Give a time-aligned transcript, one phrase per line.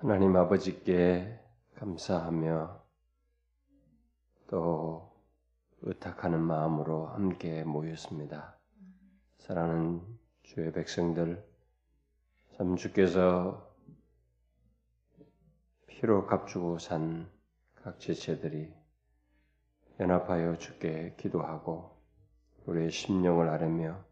[0.00, 1.38] 하나님 아버지께
[1.76, 2.82] 감사하며
[4.48, 5.12] 또
[5.82, 8.58] 의탁하는 마음으로 함께 모였습니다.
[9.38, 10.02] 사랑하는
[10.42, 11.44] 주의 백성들,
[12.56, 13.74] 참 주께서
[15.86, 17.38] 피로 값주고 산
[17.88, 18.74] 각 지체들이
[20.00, 21.96] 연합하여 주께 기도하고
[22.66, 24.04] 우리의 심령을 아뢰며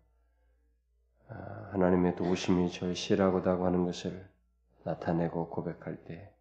[1.28, 4.26] 아, 하나님의 도우심이 절실하고다고 하는 것을
[4.86, 6.32] 나타내고 고백할 때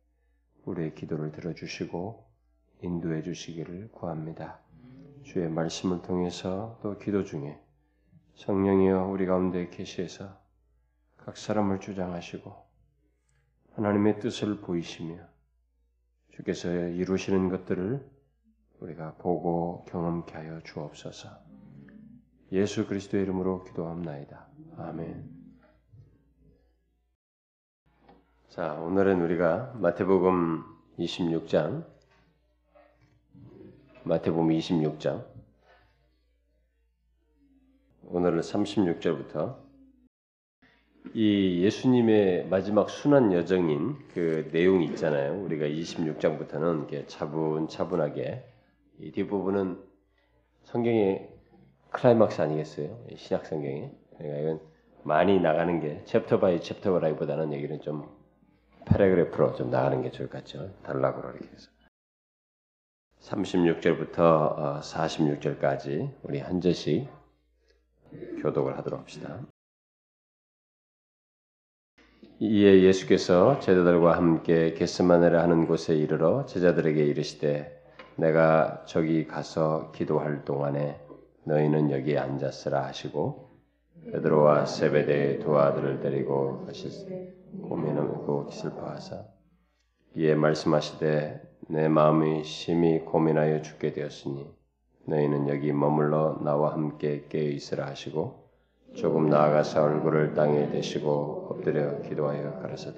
[0.65, 2.23] 우리의 기도를 들어주시고
[2.81, 4.59] 인도해 주시기를 구합니다.
[5.23, 7.59] 주의 말씀을 통해서 또 기도 중에
[8.35, 10.39] 성령이여 우리 가운데 계시해서
[11.17, 12.55] 각 사람을 주장하시고
[13.73, 15.17] 하나님의 뜻을 보이시며
[16.29, 18.07] 주께서 이루시는 것들을
[18.79, 21.29] 우리가 보고 경험케 하여 주옵소서.
[22.51, 24.47] 예수 그리스도의 이름으로 기도합나이다.
[24.77, 25.34] 아멘.
[28.55, 30.63] 자, 오늘은 우리가 마태복음
[30.97, 31.83] 26장,
[34.05, 35.25] 마태복음 26장,
[38.05, 39.57] 오늘은 36절부터
[41.13, 45.43] 이 예수님의 마지막 순환 여정인 그 내용이 있잖아요.
[45.43, 48.41] 우리가 26장부터는 이렇게 차분차분하게
[49.01, 49.83] 이 뒷부분은
[50.63, 51.29] 성경의
[51.89, 53.05] 클라이막스 아니겠어요?
[53.17, 53.91] 신약 성경에.
[54.17, 54.59] 그러니까 이건
[55.03, 58.14] 많이 나가는 게 chapter by chapter라기보다는 여기는 좀
[58.85, 60.73] paragraph로 좀 나가는 게 좋을 것 같죠.
[60.83, 61.69] 단락으로 이렇게 해서.
[63.21, 67.07] 36절부터 46절까지 어, 우리 한 절씩
[68.41, 69.41] 교독을 하도록 합시다.
[72.39, 77.81] 이에 예수께서 제자들과 함께 겟세마네라 하는 곳에 이르러 제자들에게 이르시되
[78.17, 81.01] 내가 저기 가서 기도할 동안에
[81.45, 83.49] 너희는 여기 앉았으라 하시고
[84.11, 87.34] 베드로와 세베대의 두 아들을 데리고 가실
[87.67, 89.25] 고민하고 슬퍼하사
[90.15, 94.49] 이에 말씀하시되 내 마음이 심히 고민하여 죽게 되었으니
[95.07, 98.45] 너희는 여기 머물러 나와 함께 깨어 있으라 하시고
[98.95, 102.97] 조금 나아가서 얼굴을 땅에 대시고 엎드려 기도하여 가라사대.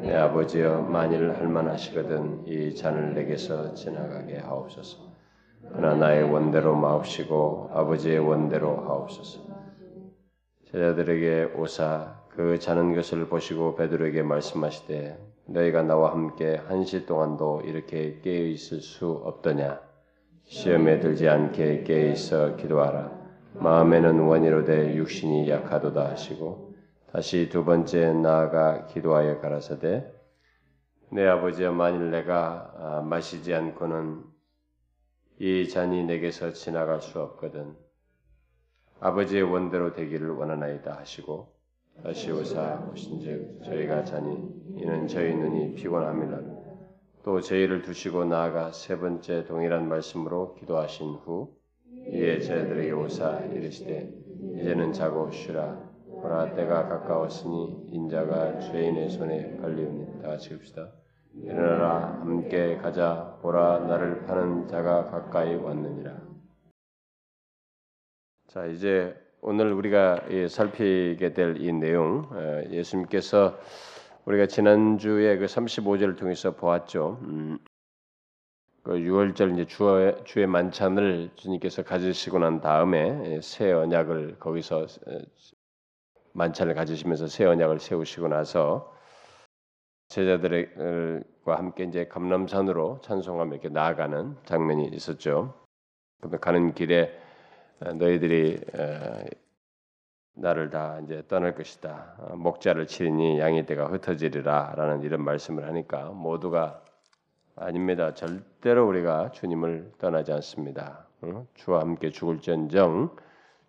[0.00, 5.10] 내 아버지여 만일 할만하시거든 이 잔을 내게서 지나가게 하옵소서.
[5.72, 9.40] 그러나 나의 원대로 마옵시고 아버지의 원대로 하옵소서.
[10.72, 18.44] 제자들에게 오사 그 자는 것을 보시고 베드로에게 말씀하시되 너희가 나와 함께 한시 동안도 이렇게 깨어
[18.46, 19.80] 있을 수 없더냐?
[20.44, 23.20] 시험에 들지 않게 깨어 있어 기도하라.
[23.54, 26.74] 마음에는 원이로되 육신이 약하도다 하시고
[27.12, 30.12] 다시 두 번째 나아가 기도하여 가라사대
[31.12, 34.22] 내 아버지여 만일 내가 아, 마시지 않고는
[35.40, 37.74] 이 잔이 내게서 지나갈 수 없거든.
[39.00, 41.59] 아버지의 원대로 되기를 원하나이다 하시고
[42.02, 44.36] 다시 오사 오신즉 저희가 자니
[44.76, 46.40] 이는 저희 눈이 피곤함이라
[47.22, 51.54] 또 저희를 두시고 나아가 세 번째 동일한 말씀으로 기도하신 후
[52.08, 54.20] 이에 저희들에게 오사 이르시되
[54.60, 55.90] 이제는 자고 쉬라.
[56.22, 60.30] 보라 때가 가까웠으니 인자가 죄인의 손에 걸리오니 다.
[60.30, 60.92] 같이 읍시다.
[61.34, 63.38] 일어나라 함께 가자.
[63.42, 66.20] 보라 나를 파는 자가 가까이 왔느니라.
[68.48, 70.20] 자, 이제 오늘 우리가
[70.50, 73.58] 살피게 될 이 내용, 어, 예수님께서
[74.26, 77.18] 우리가 지난주에 그 35절을 통해서 보았죠.
[77.22, 77.58] 음,
[78.82, 84.86] 그 6월절 이제 주의, 주의 만찬을 주님께서 가지시고 난 다음에 새 언약을 거기서
[86.32, 88.94] 만찬을 가지시면서 새 언약을 세우시고 나서
[90.08, 95.54] 제자들과 함께 이제 감람산으로 찬송하며 이렇게 나아가는 장면이 있었죠.
[96.40, 97.29] 가는 길에 어,
[97.80, 99.24] 너희들이 어,
[100.34, 102.14] 나를 다 이제 떠날 것이다.
[102.18, 106.82] 어, 목자를 치리니 양의 때가 흩어지리라라는 이런 말씀을 하니까 모두가
[107.56, 108.14] 아닙니다.
[108.14, 111.06] 절대로 우리가 주님을 떠나지 않습니다.
[111.54, 113.16] 주와 함께 죽을전정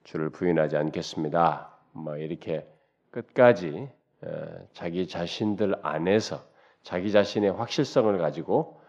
[0.04, 1.70] 주를 부인하지 않겠습니다.
[1.92, 2.66] 뭐 이렇게
[3.12, 3.90] 끝까지
[4.72, 6.42] 자기 자신들 안에서
[6.84, 8.80] 자기 자신의 확실성을 가지고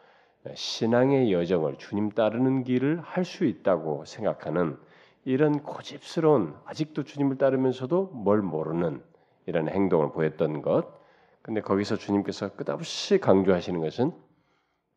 [0.54, 4.78] 신앙의 여정을 주님 따르는 길을 할 수 있다고 생각하는
[5.24, 9.02] 이런 고집스러운 아직도 주님을 따르면서도 뭘 모르는
[9.46, 11.00] 이런 행동을 보였던 것.
[11.42, 14.12] 근데 거기서 주님께서 끝없이 강조하시는 것은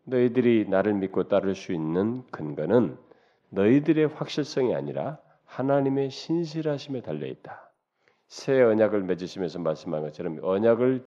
[0.05, 2.97] 너희들이 나를 믿고 따를 수 있는 근거는
[3.49, 7.71] 너희들의 확실성이 아니라 하나님의 신실하심에 달려 있다.
[8.27, 11.05] 새 언약을 맺으시면서 말씀한 것처럼 언약을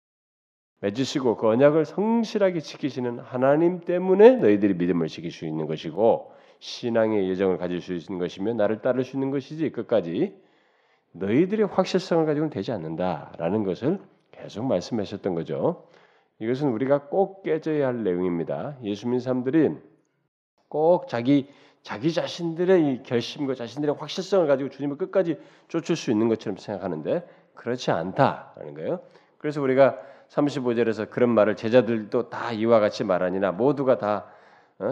[0.80, 6.32] 맺으시고 그 언약을 성실하게 지키시는 하나님 때문에 너희들이 믿음을 지킬 수 있는 것이고
[6.62, 10.32] 신앙의 예정을 가질 수 있는 것이며 나를 따를 수 있는 것이지 끝까지
[11.10, 13.98] 너희들의 확실성을 가지고는 되지 않는다라는 것을
[14.30, 15.88] 계속 말씀하셨던 거죠.
[16.38, 18.76] 이것은 우리가 꼭 깨져야 할 내용입니다.
[18.84, 19.70] 예수 믿는 사람들이
[20.68, 21.48] 꼭 자기
[21.82, 27.90] 자기 자신들의 이 결심과 자신들의 확실성을 가지고 주님을 끝까지 쫓을 수 있는 것처럼 생각하는데 그렇지
[27.90, 29.00] 않다라는 거예요.
[29.38, 29.98] 그래서 우리가
[30.28, 34.31] 35절에서 그런 말을 제자들도 다 이와 같이 말하니나 모두가 다 어?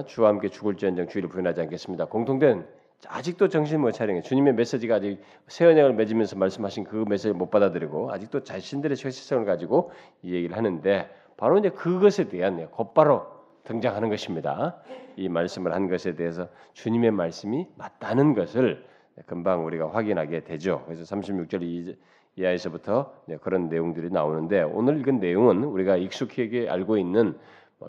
[0.07, 2.07] 주와 함께 죽을지언정 주의를 부인하지 않겠습니다.
[2.07, 2.67] 공통된
[3.09, 8.13] 아직도 정신 못 차리는 주님의 메시지가 아직 새 언약을 맺으면서 말씀하신 그 메시지를 못 받아들이고
[8.13, 9.91] 아직도 자신들의 최시성을 가지고
[10.23, 13.27] 이 얘기를 하는데 바로 이제 그것에 대한 곧바로
[13.65, 14.83] 등장하는 것입니다.
[15.17, 18.85] 이 말씀을 한 것에 대해서 주님의 말씀이 맞다는 것을
[19.27, 20.83] 금방 우리가 확인하게 되죠.
[20.87, 21.97] 그래서 36절
[22.37, 27.41] 이하에서부터 그런 내용들이 나오는데 오늘 읽은 내용은 우리가 익숙하게 알고 있는 뭐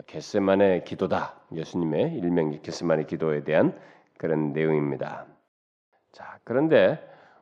[0.06, 1.34] 겟세만의 기도다.
[1.54, 3.78] 예수님의 일명 겟세만의 기도에 대한
[4.16, 5.26] 그런 내용입니다.
[6.12, 6.98] 자, 그런데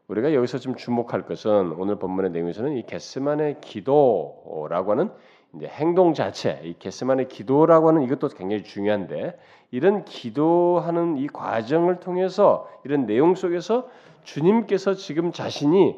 [0.09, 5.11] 우리가 여기서 좀 주목할 것은 오늘 본문의 내용에서는 이 겟세만의 기도라고 하는
[5.55, 9.39] 이제 행동 자체, 이 겟세만의 기도라고 하는 이것도 굉장히 중요한데
[9.71, 13.89] 이런 기도하는 이 과정을 통해서 이런 내용 속에서
[14.25, 15.97] 주님께서 지금 자신이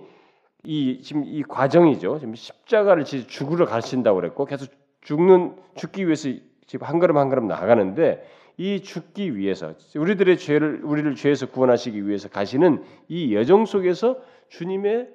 [0.65, 2.19] 이 지금 이 과정이죠.
[2.19, 4.71] 지금 십자가를 죽으러 가신다고 그랬고 계속
[5.03, 6.29] 죽는 죽기 위해서
[6.67, 8.27] 지금 한 걸음 한 걸음 나아가는데
[8.57, 15.09] 이 죽기 위해서 우리들의 죄를 우리를 죄에서 구원하시기 위해서 가시는 이 여정 속에서 주님의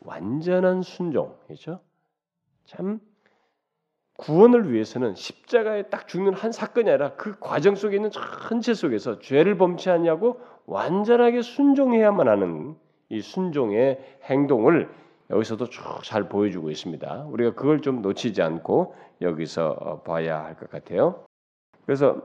[0.00, 1.80] 완전한 순종이죠.
[2.64, 3.00] 참
[4.18, 9.56] 구원을 위해서는 십자가에 딱 죽는 한 사건이 아니라 그 과정 속에 있는 전체 속에서 죄를
[9.56, 12.76] 범치 않냐고 완전하게 순종해야만 하는
[13.08, 14.90] 이 순종의 행동을
[15.30, 17.24] 여기서도 쭉 잘 보여주고 있습니다.
[17.26, 21.24] 우리가 그걸 좀 놓치지 않고 여기서 어, 봐야 할 것 같아요.
[21.86, 22.22] 그래서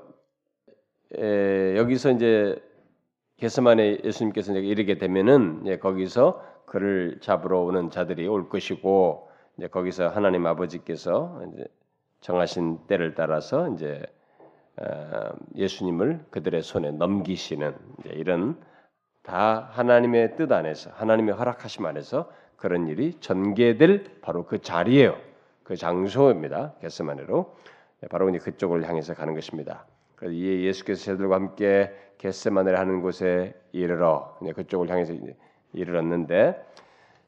[1.17, 2.61] 에, 여기서 이제
[3.38, 10.45] 게스만에 예수님께서 이르게 되면은 예, 거기서 그를 잡으러 오는 자들이 올 것이고 이제 거기서 하나님
[10.45, 11.65] 아버지께서 이제
[12.21, 14.01] 정하신 때를 따라서 이제
[14.77, 18.57] 어, 예수님을 그들의 손에 넘기시는 이런
[19.23, 22.29] 다 하나님의 뜻 안에서 하나님의 허락하심 안에서
[22.63, 25.18] 그런 일이 전개될 바로 그 자리예요.
[25.63, 26.75] 그 장소입니다.
[26.80, 27.54] 겟세마네로
[28.00, 29.86] 네, 바로 이제 그쪽을 향해서 가는 것입니다.
[30.15, 35.13] 그래서 이 예수께서 저들과 함께 겟세마네를 하는 곳에 이르러 그쪽을 향해서
[35.74, 36.65] 이르렀는데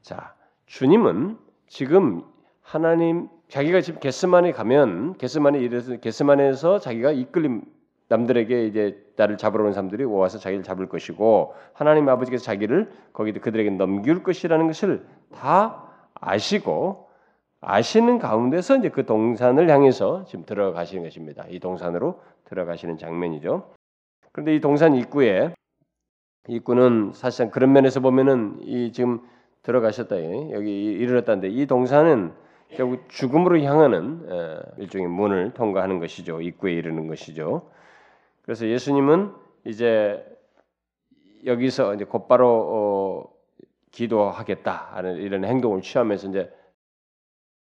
[0.01, 0.33] 자
[0.67, 1.37] 주님은
[1.67, 2.23] 지금
[2.61, 7.61] 하나님 자기가 지금 겟스만에 가면 겟스만에 이래서 겟스만에서 자기가 이끌림
[8.07, 13.71] 남들에게 이제 나를 잡으러 온 사람들이 와서 자기를 잡을 것이고 하나님 아버지께서 자기를 거기 그들에게
[13.71, 15.05] 넘길 것이라는 것을
[15.35, 15.83] 다
[16.15, 17.09] 아시고
[17.61, 21.45] 아시는 가운데서 이제 그 동산을 향해서 지금 들어가시는 것입니다.
[21.49, 23.71] 이 동산으로 들어가시는 장면이죠.
[24.31, 25.53] 그런데 이 동산 입구에
[26.47, 29.21] 입구는 사실상 그런 면에서 보면은 이 지금
[29.63, 30.15] 들어가셨다
[30.51, 32.33] 여기 이르렀다는데 이 동산은
[32.75, 34.27] 결국 죽음으로 향하는
[34.77, 36.41] 일종의 문을 통과하는 것이죠.
[36.41, 37.69] 입구에 이르는 것이죠.
[38.43, 39.33] 그래서 예수님은
[39.65, 40.23] 이제
[41.45, 43.34] 여기서 이제 곧바로 어,
[43.95, 46.51] 기도하겠다 하는 이런 행동을 취하면서 이제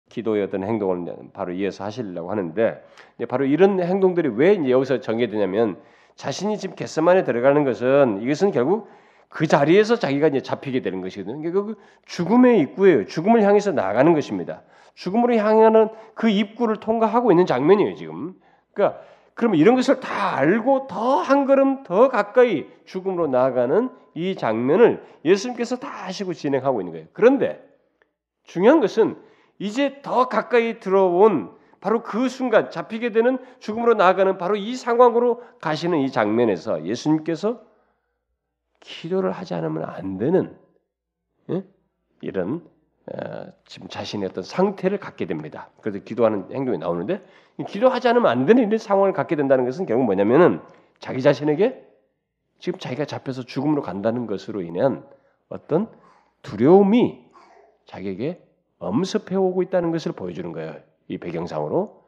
[0.10, 2.84] 기도의 어떤 행동을 바로 이어서 하시려고 하는데
[3.28, 5.82] 바로 이런 행동들이 왜 이제 여기서 전개되냐면
[6.16, 8.90] 자신이 지금 겟세만에 들어가는 것은 이것은 결국
[9.30, 11.38] 그 자리에서 자기가 이제 잡히게 되는 것이거든요.
[11.38, 11.76] 그러니까 그
[12.06, 13.06] 죽음의 입구예요.
[13.06, 14.64] 죽음을 향해서 나가는 것입니다.
[14.96, 18.34] 죽음으로 향하는 그 입구를 통과하고 있는 장면이에요, 지금.
[18.74, 19.02] 그러니까
[19.38, 25.78] 그러면 이런 것을 다 알고 더 한 걸음 더 가까이 죽음으로 나아가는 이 장면을 예수님께서
[25.78, 27.08] 다 아시고 진행하고 있는 거예요.
[27.14, 27.64] 그런데
[28.44, 29.18] 중요한 것은
[29.60, 31.52] 이제 더 가까이 들어온
[31.82, 37.62] 바로 그 순간 잡히게 되는 죽음으로 나아가는 바로 이 상황으로 가시는 이 장면에서 예수님께서
[38.80, 40.58] 기도를 하지 않으면 안 되는
[41.50, 41.64] 예?
[42.22, 42.77] 이런 어,
[43.66, 45.70] 지금 자신의 어떤 상태를 갖게 됩니다.
[45.82, 47.22] 그래서 기도하는 행동이 나오는데
[47.68, 50.62] 기도하지 않으면 안 되는 이런 상황을 갖게 된다는 것은 결국 뭐냐면은
[51.00, 51.86] 자기 자신에게
[52.60, 55.06] 지금 자기가 잡혀서 죽음으로 간다는 것으로 인한
[55.50, 55.90] 어떤
[56.42, 57.26] 두려움이
[57.86, 58.44] 자기에게
[58.80, 60.76] 엄습해 오고 있다는 것을 보여주는 거예요.
[61.08, 62.04] 이 배경상으로.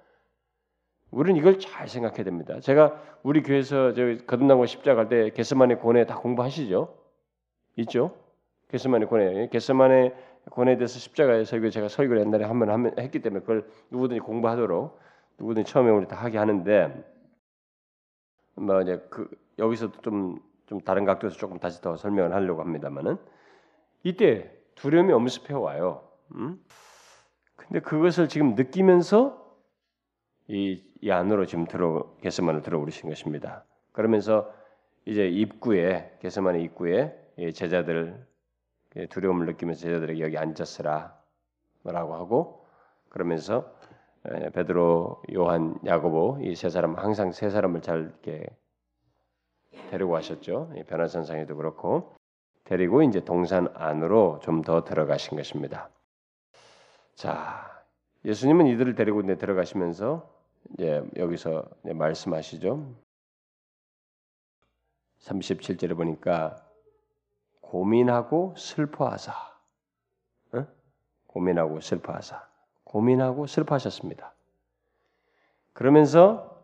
[1.11, 2.59] 우리는 이걸 잘 생각해야 됩니다.
[2.59, 6.95] 제가 우리 교회에서 저 거듭나고 십자가 할때 게스만의 고뇌 다 공부하시죠?
[7.77, 8.15] 있죠?
[8.69, 9.49] 게스만의 고뇌.
[9.49, 10.13] 게스만의
[10.51, 14.99] 고뇌에 대해서 십자가의 설교 제가 설교를 옛날에 한 번 했기 때문에 그걸 누구든지 공부하도록
[15.37, 17.03] 누구든지 처음에 우리 다 하게 하는데
[18.55, 23.17] 뭐 이제 그 여기서도 좀 좀 다른 각도에서 조금 다시 더 설명을 하려고 합니다만은
[24.03, 26.07] 이때 두려움이 엄습해 와요.
[26.35, 26.63] 음?
[27.55, 29.57] 근데 그것을 지금 느끼면서
[30.47, 33.65] 이, 이 안으로 지금 들어 게스만을 들어오르신 것입니다.
[33.91, 34.53] 그러면서
[35.05, 37.15] 이제 입구에 게스만의 입구에
[37.55, 38.23] 제자들
[39.09, 42.65] 두려움을 느끼면서 제자들에게 여기 앉았으라라고 하고
[43.09, 43.73] 그러면서
[44.53, 48.45] 베드로, 요한, 야고보 이 세 사람 항상 세 사람을 잘 이렇게
[49.89, 50.71] 데리고 가셨죠.
[50.87, 52.13] 변화산상에도 그렇고
[52.65, 55.89] 데리고 이제 동산 안으로 좀 더 들어가신 것입니다.
[57.15, 57.83] 자,
[58.25, 60.29] 예수님은 이들을 데리고 이제 들어가시면서
[60.73, 62.95] 이제 여기서 말씀하시죠.
[65.21, 66.68] 37절에 보니까
[67.69, 69.31] 고민하고 슬퍼하사,
[70.53, 70.67] 어?
[71.27, 72.47] 고민하고 슬퍼하사,
[72.83, 74.33] 고민하고 슬퍼하셨습니다.
[75.73, 76.59] 그러면서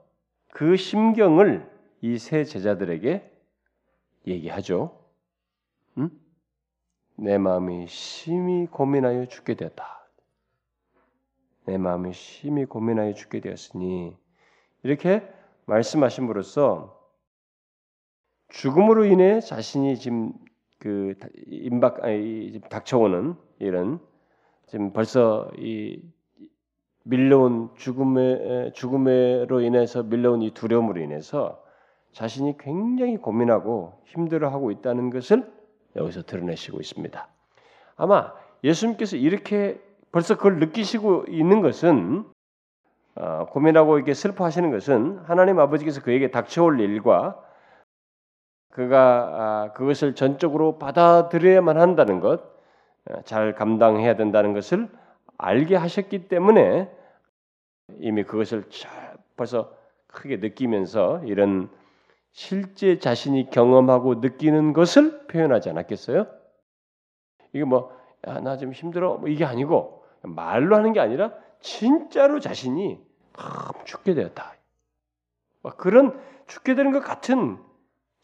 [0.51, 1.71] 그 심경을
[2.01, 3.31] 이 세 제자들에게
[4.27, 4.99] 얘기하죠.
[5.99, 6.09] 응?
[7.17, 10.07] 내 마음이 심히 고민하여 죽게 되었다.
[11.65, 14.17] 내 마음이 심히 고민하여 죽게 되었으니
[14.81, 15.27] 이렇게
[15.65, 16.99] 말씀하심으로써
[18.49, 20.33] 죽음으로 인해 자신이 지금
[20.85, 21.15] 그
[21.47, 23.99] 임박 아니 닥쳐오는 이런
[24.67, 25.99] 지금 벌써 이
[27.05, 31.63] 밀려온 죽음의 죽음으로 인해서 밀려온 이 두려움으로 인해서
[32.11, 35.51] 자신이 굉장히 고민하고 힘들어하고 있다는 것을
[35.95, 37.27] 여기서 드러내시고 있습니다.
[37.95, 38.31] 아마
[38.63, 42.25] 예수님께서 이렇게 벌써 그걸 느끼시고 있는 것은
[43.15, 47.43] 어, 고민하고 이렇게 슬퍼하시는 것은 하나님 아버지께서 그에게 닥쳐올 일과
[48.75, 48.97] 그가
[49.69, 52.41] 아, 그것을 전적으로 받아들여야만 한다는 것,
[53.09, 54.89] 어, 잘 감당해야 된다는 것을
[55.37, 56.91] 알게 하셨기 때문에
[57.99, 58.65] 이미 그것을
[59.37, 59.73] 벌써
[60.07, 61.69] 크게 느끼면서 이런
[62.33, 66.27] 실제 자신이 경험하고 느끼는 것을 표현하지 않았겠어요?
[67.53, 69.15] 이게 뭐, 야, 나 좀 힘들어.
[69.15, 72.99] 뭐 이게 아니고, 말로 하는 게 아니라, 진짜로 자신이
[73.85, 74.53] 죽게 되었다.
[75.77, 77.57] 그런 죽게 되는 것 같은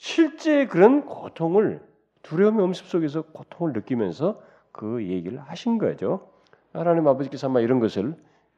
[0.02, 1.80] 실제 그런 고통을
[2.24, 4.42] 두려움의 엄습 속에서 고통을 느끼면서
[4.72, 6.32] 그 얘기를 하신 거죠.
[6.74, 8.16] 하나님 아버지께서 아마 이런 것을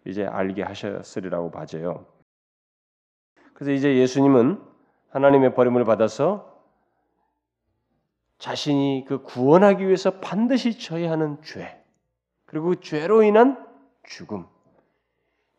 [0.08, 2.06] 이제 알게 하셨으리라고 봐져요.
[3.54, 4.62] 그래서 이제 예수님은
[5.10, 6.64] 하나님의 버림을 받아서
[8.38, 11.78] 자신이 그 구원하기 위해서 반드시 져야 하는 죄,
[12.46, 13.62] 그리고 그 죄로 인한
[14.04, 14.46] 죽음,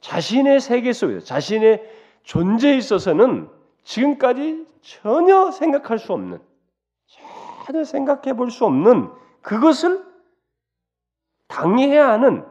[0.00, 1.82] 자신의 세계 속에서 자신의
[2.22, 3.50] 존재에 있어서는
[3.84, 6.40] 지금까지 전혀 생각할 수 없는,
[7.66, 9.10] 전혀 생각해 볼 수 없는
[9.40, 10.04] 그것을
[11.48, 12.44] 당해야 하는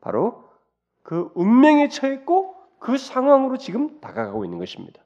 [0.00, 0.44] 바로
[1.02, 5.02] 그 운명에 처했고 그 상황으로 지금 다가가고 있는 것입니다.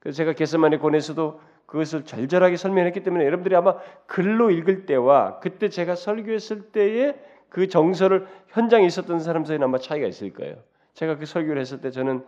[0.00, 5.94] 그래서 제가 게스만의 권에서도 그것을 절절하게 설명했기 때문에 여러분들이 아마 글로 읽을 때와 그때 제가
[5.94, 7.16] 설교했을 때의
[7.48, 10.56] 그 정서를 현장에 있었던 사람 사이는 아마 차이가 있을 거예요.
[10.94, 12.24] 제가 그 설교를 했을 때 저는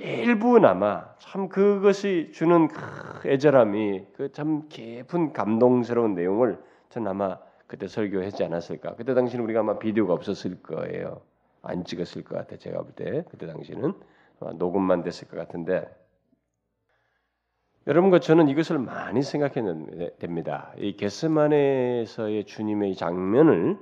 [0.00, 6.58] 일부나마 참 그것이 주는 그 애절함이 그 참 깊은 감동스러운 내용을
[6.90, 8.94] 저는 아마 그때 설교했지 않았을까.
[8.96, 11.20] 그때 당시는 우리가 아마 비디오가 없었을 거예요.
[11.62, 12.56] 안 찍었을 것 같아.
[12.56, 13.92] 제가 볼 때 그때 당시는
[14.56, 15.86] 녹음만 됐을 것 같은데
[17.86, 19.74] 여러분과 저는 이것을 많이 생각해야
[20.18, 20.72] 됩니다.
[20.78, 23.78] 이 게스만에서의 주님의 장면을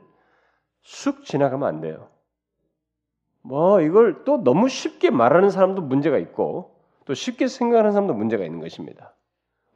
[0.82, 2.08] 쑥 지나가면 안 돼요.
[3.48, 6.76] 뭐 이걸 또 너무 쉽게 말하는 사람도 문제가 있고
[7.06, 9.14] 또 쉽게 생각하는 사람도 문제가 있는 것입니다.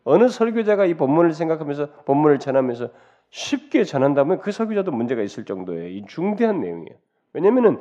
[0.04, 2.90] 어느 설교자가 이 본문을 생각하면서 본문을 전하면서
[3.30, 6.98] 쉽게 전한다면 그 설교자도 문제가 있을 정도의 이 중대한 내용이에요.
[7.32, 7.80] 왜냐면은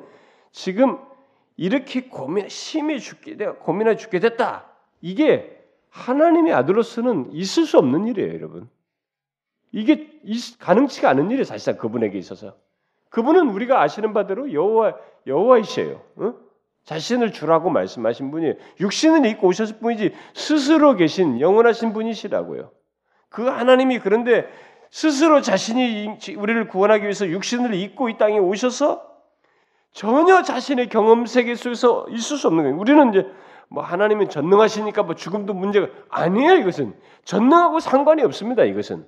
[0.53, 0.97] 지금
[1.57, 4.71] 이렇게 고민 심히 죽게 돼 고민해 죽게 됐다.
[5.01, 8.69] 이게 하나님의 아들로서는 있을 수 없는 일이에요, 여러분.
[9.73, 10.09] 이게
[10.59, 12.55] 가능치가 않은 일이에요, 사실상 그분에게 있어서.
[13.11, 14.95] 그분은 우리가 아시는 바대로 여호와
[15.27, 16.01] 여호와이시에요.
[16.15, 16.33] 어?
[16.85, 22.71] 자신을 주라고 말씀하신 분이 육신을 입고 오셨을 뿐이지 스스로 계신 영원하신 분이시라고요.
[23.29, 24.47] 그 하나님이 그런데
[24.89, 29.05] 스스로 자신이 우리를 구원하기 위해서 육신을 입고 이 땅에 오셔서
[29.91, 32.77] 전혀 자신의 경험 세계 속에서 있을 수 없는 거예요.
[32.77, 33.27] 우리는 이제
[33.67, 36.55] 뭐 하나님은 전능하시니까 뭐 죽음도 문제가 아니에요.
[36.55, 36.93] 이것은
[37.25, 38.63] 전능하고 상관이 없습니다.
[38.63, 39.05] 이것은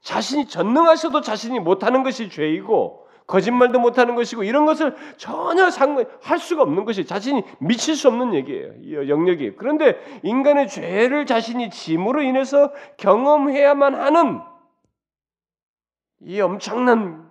[0.00, 6.84] 자신이 전능하셔도 자신이 못하는 것이 죄이고 거짓말도 못하는 것이고 이런 것을 전혀 상할 수가 없는
[6.84, 9.08] 것이 자신이 미칠 수 없는 얘기예요.
[9.08, 14.40] 영역이 그런데 인간의 죄를 자신이 짐으로 인해서 경험해야만 하는
[16.20, 17.26] 이 엄청난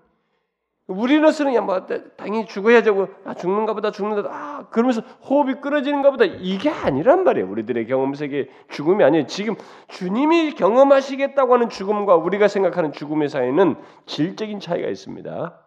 [0.88, 6.26] 우리로서는 그냥 뭐 당연히 죽어야 되고 아, 죽는가 보다 죽는다 아 그러면서 호흡이 끊어지는가 보다
[6.26, 7.50] 이게 아니란 말이에요.
[7.50, 9.26] 우리들의 경험 세계 죽음이 아니에요.
[9.26, 9.56] 지금
[9.88, 15.65] 주님이 경험하시겠다고 하는 죽음과 우리가 생각하는 죽음의 사이는 질적인 차이가 있습니다.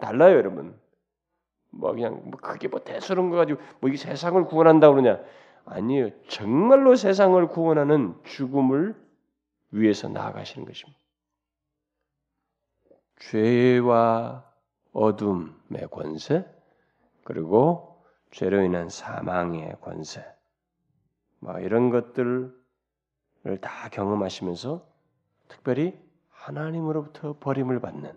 [0.00, 0.78] 달라요, 여러분.
[1.70, 5.20] 뭐 그냥 뭐 그게 뭐 대수로운 거 가지고 뭐 이게 세상을 구원한다 그러냐?
[5.66, 6.10] 아니에요.
[6.28, 8.94] 정말로 세상을 구원하는 죽음을
[9.70, 10.98] 위해서 나아가시는 것입니다.
[13.18, 14.44] 죄와
[14.92, 16.44] 어둠의 권세
[17.24, 20.24] 그리고 죄로 인한 사망의 권세,
[21.40, 22.52] 뭐 이런 것들을
[23.60, 24.86] 다 경험하시면서
[25.48, 25.98] 특별히
[26.30, 28.12] 하나님으로부터 버림을 받는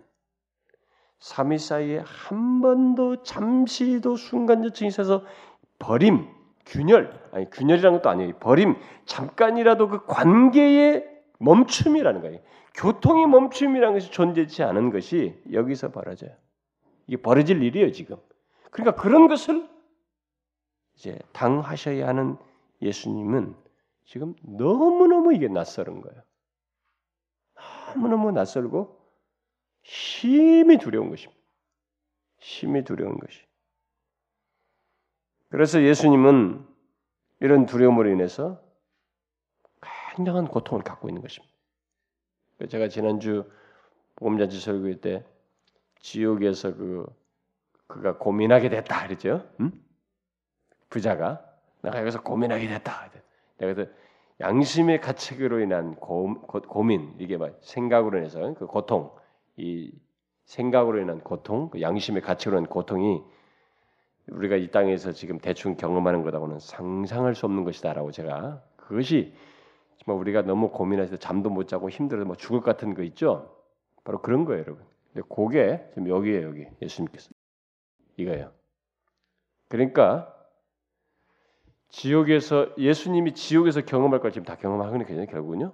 [1.20, 5.24] 삼위 사이에 한 번도 잠시도 순간적인 있어서
[5.78, 6.26] 버림,
[6.66, 8.38] 균열, 아니 균열이라는 것도 아니에요.
[8.38, 11.06] 버림, 잠깐이라도 그 관계의
[11.38, 12.40] 멈춤이라는 거예요.
[12.74, 16.32] 교통의 멈춤이라는 것이 존재치 않은 것이 여기서 벌어져요.
[17.06, 18.16] 이게 벌어질 일이에요, 지금.
[18.70, 19.68] 그러니까 그런 것을
[20.94, 22.36] 이제 당하셔야 하는
[22.80, 23.54] 예수님은
[24.04, 26.22] 지금 너무너무 이게 낯설은 거예요.
[27.94, 28.99] 너무너무 낯설고
[29.82, 31.40] 심히 두려운 것입니다.
[32.38, 33.40] 심히 두려운 것이.
[35.48, 36.66] 그래서 예수님은
[37.40, 38.62] 이런 두려움으로 인해서
[40.14, 41.52] 굉장한 고통을 갖고 있는 것입니다.
[42.68, 43.50] 제가 지난주
[44.16, 45.24] 복음잔치 설교할 때
[46.00, 47.06] 지옥에서 그
[47.86, 49.48] 그가 고민하게 됐다 그러죠.
[49.60, 49.72] 응?
[50.90, 51.44] 부자가
[51.82, 53.10] 내가 여기서 고민하게 됐다.
[53.58, 53.90] 내가 그래서
[54.40, 59.10] 양심의 가책으로 인한 고, 고 민 이게 막 생각으로 인해서 그 고통
[59.60, 59.92] 이
[60.44, 63.22] 생각으로 인한 고통, 그 양심의 가책으로 인한 고통이
[64.28, 69.34] 우리가 이 땅에서 지금 대충 경험하는 것하고는 상상할 수 없는 것이다라고 제가 그것이
[69.98, 73.54] 정말 우리가 너무 고민해서 잠도 못 자고 힘들어서 뭐 죽을 것 같은 거 있죠.
[74.04, 74.84] 바로 그런 거예요, 여러분.
[75.12, 77.30] 근데 그게 지금 여기에 여기 예수님께서
[78.16, 78.52] 이거예요.
[79.68, 80.34] 그러니까
[81.88, 85.72] 지옥에서 예수님이 지옥에서 경험할 걸 지금 다 경험하는 거죠, 결국은요.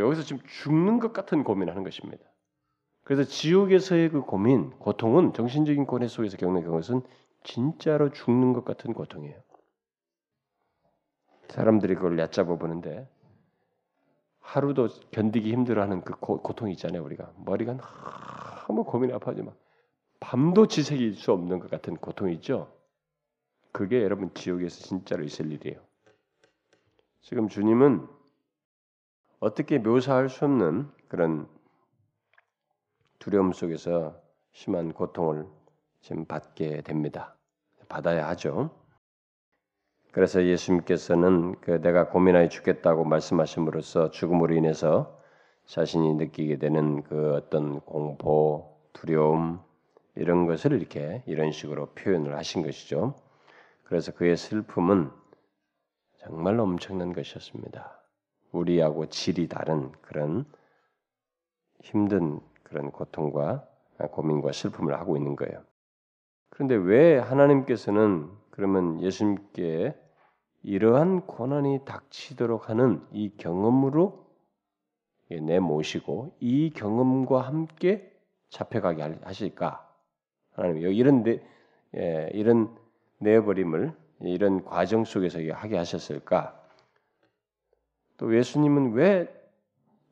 [0.00, 2.24] 여기서 지금 죽는 것 같은 고민하는 것입니다.
[3.04, 7.02] 그래서 지옥에서의 그 고민, 고통은 정신적인 고뇌 속에서 겪는 것은
[7.42, 9.40] 진짜로 죽는 것 같은 고통이에요.
[11.48, 13.08] 사람들이 그걸 얕잡아 보는데
[14.40, 17.02] 하루도 견디기 힘들어하는 그 고, 통이 있잖아요.
[17.04, 17.76] 우리가 머리가
[18.66, 19.56] 너무 고민이 아파지 막
[20.20, 22.72] 밤도 지새길 수 없는 것 같은 고통이 있죠.
[23.72, 25.80] 그게 여러분 지옥에서 진짜로 있을 일이에요.
[27.20, 28.06] 지금 주님은
[29.44, 31.46] 어떻게 묘사할 수 없는 그런
[33.18, 34.18] 두려움 속에서
[34.52, 35.46] 심한 고통을
[36.00, 37.36] 지금 받게 됩니다.
[37.86, 38.70] 받아야 하죠.
[40.12, 45.20] 그래서 예수님께서는 그 내가 고민하여 죽겠다고 말씀하심으로써 죽음으로 인해서
[45.66, 49.60] 자신이 느끼게 되는 그 어떤 공포, 두려움
[50.14, 53.14] 이런 것을 이렇게 이런 식으로 표현을 하신 것이죠.
[53.82, 55.10] 그래서 그의 슬픔은
[56.16, 58.03] 정말 엄청난 것이었습니다.
[58.54, 60.44] 우리하고 질이 다른 그런
[61.82, 63.68] 힘든 그런 고통과
[64.10, 65.62] 고민과 슬픔을 하고 있는 거예요.
[66.50, 69.94] 그런데 왜 하나님께서는 그러면 예수님께
[70.62, 74.24] 이러한 고난이 닥치도록 하는 이 경험으로
[75.28, 78.10] 내 모시고 이 경험과 함께
[78.50, 79.88] 잡혀가게 하실까?
[80.52, 81.42] 하나님 이런 내,
[81.96, 82.74] 예, 이런
[83.18, 86.63] 내버림을 이런 과정 속에서 하게 하셨을까?
[88.16, 89.28] 또 예수님은 왜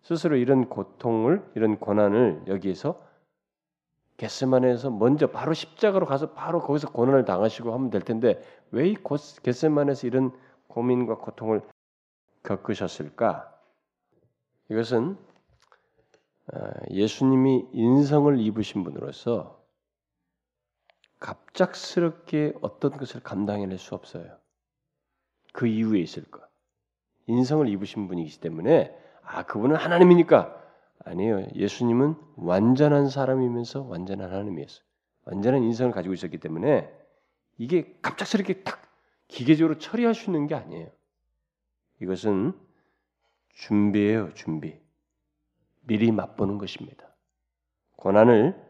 [0.03, 3.01] 스스로 이런 고통을 이런 고난을 여기에서
[4.17, 8.97] 겟세만에서 먼저 바로 십자가로 가서 바로 거기서 고난을 당하시고 하면 될 텐데 왜 이
[9.43, 10.33] 겟세만에서 이런
[10.69, 11.63] 고민과 고통을
[12.43, 13.53] 겪으셨을까?
[14.71, 15.17] 이것은
[16.53, 16.59] 어,
[16.91, 19.63] 예수님이 인성을 입으신 분으로서
[21.21, 24.39] 갑작스럽게 어떤 것을 감당해낼 수 없어요.
[25.53, 26.52] 그 이유에 있을 것.
[27.27, 30.61] 인성을 입으신 분이기 때문에 아 그분은 하나님이니까
[31.05, 31.47] 아니에요.
[31.55, 34.85] 예수님은 완전한 사람이면서 완전한 하나님이었어요.
[35.25, 36.91] 완전한 인성을 가지고 있었기 때문에
[37.59, 38.83] 이게 갑작스럽게 딱
[39.29, 40.89] 기계적으로 처리할 수 있는 게 아니에요.
[42.01, 42.53] 이것은
[43.51, 44.81] 준비예요, 준비.
[45.83, 47.09] 미리 맛보는 것입니다.
[47.97, 48.61] 고난을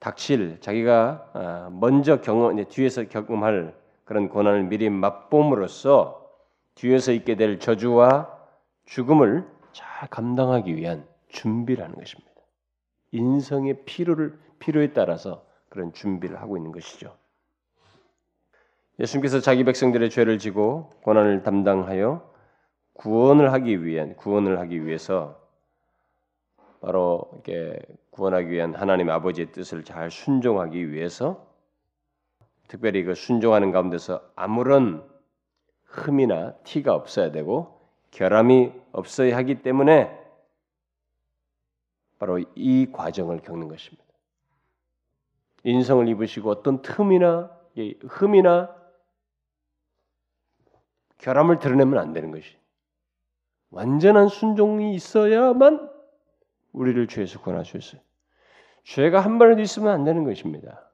[0.00, 6.23] 닥칠 자기가 아, 먼저 경험 뒤에서 경험할 그런 고난을 미리 맛봄으로써
[6.74, 8.30] 뒤에서 있게 될 저주와
[8.86, 12.30] 죽음을 잘 감당하기 위한 준비라는 것입니다.
[13.12, 17.16] 인성의 필요를 필요에 따라서 그런 준비를 하고 있는 것이죠.
[18.98, 22.32] 예수님께서 자기 백성들의 죄를 지고 고난을 담당하여
[22.94, 25.40] 구원을 하기 위한 구원을 하기 위해서
[26.80, 27.78] 바로 이렇게
[28.10, 31.46] 구원하기 위한 하나님 아버지의 뜻을 잘 순종하기 위해서
[32.68, 35.04] 특별히 그 순종하는 가운데서 아무런
[35.94, 37.80] 흠이나 티가 없어야 되고
[38.10, 40.20] 결함이 없어야 하기 때문에
[42.18, 44.04] 바로 이 과정을 겪는 것입니다.
[45.64, 47.50] 인성을 입으시고 어떤 틈이나
[48.08, 48.74] 흠이나
[51.18, 52.56] 결함을 드러내면 안 되는 것이
[53.70, 55.90] 완전한 순종이 있어야만
[56.72, 58.00] 우리를 죄에서 구원할 수 있어요.
[58.84, 60.90] 죄가 한 번에도 있으면 안 되는 것입니다.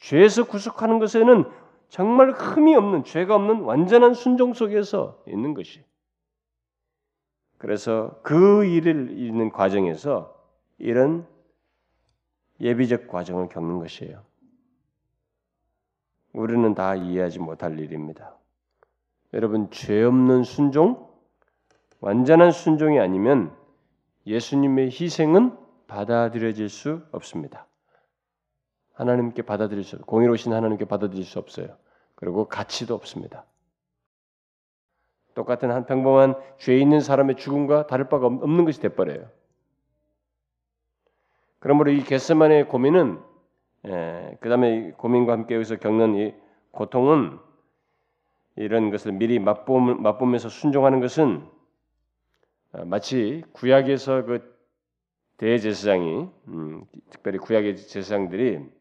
[0.00, 1.44] 죄에서 구속하는 것에는
[1.88, 5.82] 정말 흠이 없는 죄가 없는 완전한 순종 속에서 있는 것이.
[7.56, 10.34] 그래서 그 일을 있는 과정에서
[10.78, 11.26] 이런
[12.60, 14.22] 예비적 과정을 겪는 것이에요.
[16.32, 18.36] 우리는 다 이해하지 못할 일입니다.
[19.32, 21.08] 여러분 죄 없는 순종,
[22.00, 23.54] 완전한 순종이 아니면
[24.26, 27.66] 예수님의 희생은 받아들여질 수 없습니다.
[28.98, 31.76] 하나님께 받아들일 수, 공의로우신 하나님께 받아들일 수 없어요.
[32.16, 33.44] 그리고 가치도 없습니다.
[35.34, 39.30] 똑같은 한 평범한 죄 있는 사람의 죽음과 다를 바가 없는 것이 돼버려요.
[41.60, 43.20] 그러므로 이 겟세만의 고민은
[43.86, 46.34] 예, 그 다음에 고민과 함께 여기서 겪는 이
[46.72, 47.38] 고통은
[48.56, 51.46] 이런 것을 미리 맛보면서 순종하는 것은
[52.72, 54.58] 아, 마치 구약에서 그
[55.36, 58.77] 대제사장이 음, 특별히 구약의 제사장들이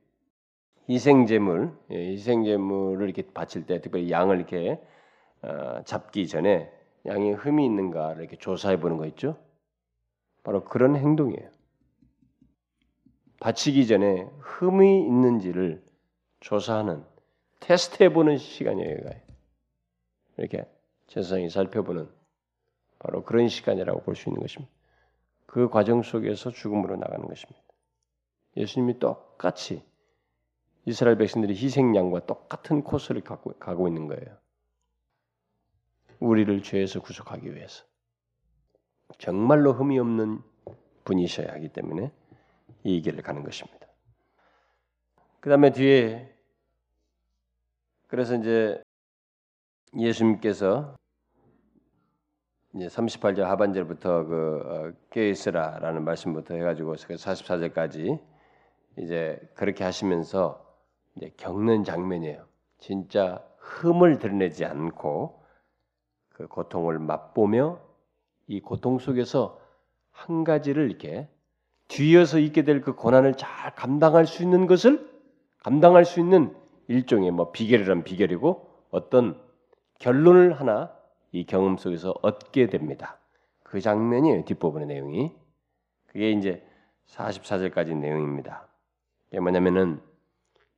[0.89, 4.81] 희생제물, 예, 희생제물을 이렇게 바칠 때 특별히 양을 이렇게
[5.41, 6.71] 어, 잡기 전에
[7.05, 9.37] 양이 흠이 있는가를 이렇게 조사해 보는 거 있죠.
[10.43, 11.49] 바로 그런 행동이에요.
[13.39, 15.83] 바치기 전에 흠이 있는지를
[16.39, 17.03] 조사하는
[17.59, 18.97] 테스트해 보는 시간이에요.
[20.37, 20.65] 이렇게
[21.07, 22.09] 제사장이 살펴보는
[22.99, 24.71] 바로 그런 시간이라고 볼 수 있는 것입니다.
[25.45, 27.61] 그 과정 속에서 죽음으로 나가는 것입니다.
[28.57, 29.83] 예수님이 똑같이
[30.87, 34.37] 이스라엘 백성들이 희생양과 똑같은 코스를 가고, 가고 있는 거예요.
[36.21, 37.83] 우리를 죄에서 구속하기 위해서.
[39.17, 40.41] 정말로 흠이 없는
[41.03, 42.09] 분이셔야 하기 때문에
[42.85, 43.85] 이 길을 가는 것입니다.
[45.41, 46.33] 그 다음에 뒤에
[48.07, 48.81] 그래서 이제
[49.93, 50.95] 예수님께서
[52.75, 58.23] 이제 38절 하반절부터 그 어, 깨있으라라는 말씀부터 해가지고 44절까지
[58.99, 60.66] 이제 그렇게 하시면서
[61.37, 62.45] 겪는 장면이에요.
[62.79, 65.43] 진짜 흠을 드러내지 않고
[66.29, 67.79] 그 고통을 맛보며
[68.47, 69.59] 이 고통 속에서
[70.11, 71.29] 한 가지를 이렇게
[71.87, 75.09] 뒤어서 있게 될 그 고난을 잘 감당할 수 있는 것을
[75.59, 76.55] 감당할 수 있는
[76.87, 79.41] 일종의 뭐 비결이란 비결이고 어떤
[79.99, 80.93] 결론을 하나
[81.31, 83.19] 이 경험 속에서 얻게 됩니다.
[83.63, 84.45] 그 장면이에요.
[84.45, 85.33] 뒷부분의 내용이.
[86.05, 86.65] 그게 이제
[87.07, 88.67] 44절까지 내용입니다.
[89.29, 90.01] 이게 뭐냐면은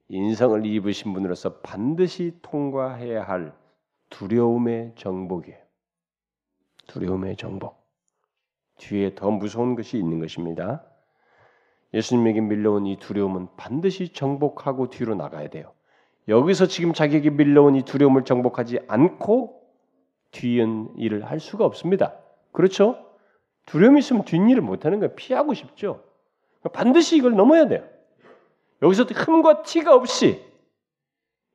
[0.09, 3.53] 인성을 입으신 분으로서 반드시 통과해야 할
[4.09, 5.59] 두려움의 정복이에요.
[6.87, 7.79] 두려움의 정복.
[8.77, 10.83] 뒤에 더 무서운 것이 있는 것입니다.
[11.93, 15.73] 예수님에게 밀려온 이 두려움은 반드시 정복하고 뒤로 나가야 돼요.
[16.27, 19.61] 여기서 지금 자기에게 밀려온 이 두려움을 정복하지 않고
[20.31, 22.15] 뒤은 일을 할 수가 없습니다.
[22.51, 23.05] 그렇죠?
[23.67, 25.13] 두려움이 있으면 뒷일을 못하는 거예요.
[25.15, 26.03] 피하고 싶죠.
[26.73, 27.83] 반드시 이걸 넘어야 돼요.
[28.81, 30.45] 여기서 흠과 티가 없이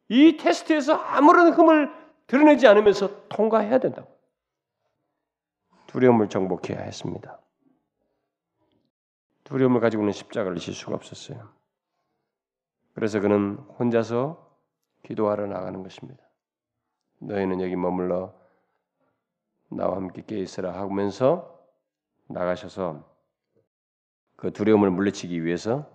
[0.08, 1.92] 이 테스트에서 아무런 흠을
[2.26, 4.12] 드러내지 않으면서 통과해야 된다고.
[5.86, 7.40] 두려움을 정복해야 했습니다.
[9.44, 11.48] 두려움을 가지고는 십자가를 질 수가 없었어요.
[12.94, 14.58] 그래서 그는 혼자서
[15.02, 16.22] 기도하러 나가는 것입니다.
[17.18, 18.34] 너희는 여기 머물러
[19.68, 21.58] 나와 함께 깨 있으라 하면서
[22.26, 23.04] 나가셔서
[24.36, 25.93] 그 두려움을 물리치기 위해서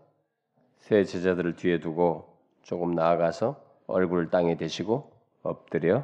[0.90, 5.12] 세 제자들을 뒤에 두고 조금 나아가서 얼굴을 땅에 대시고
[5.44, 6.04] 엎드려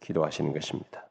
[0.00, 1.06] 기도하시는 것입니다.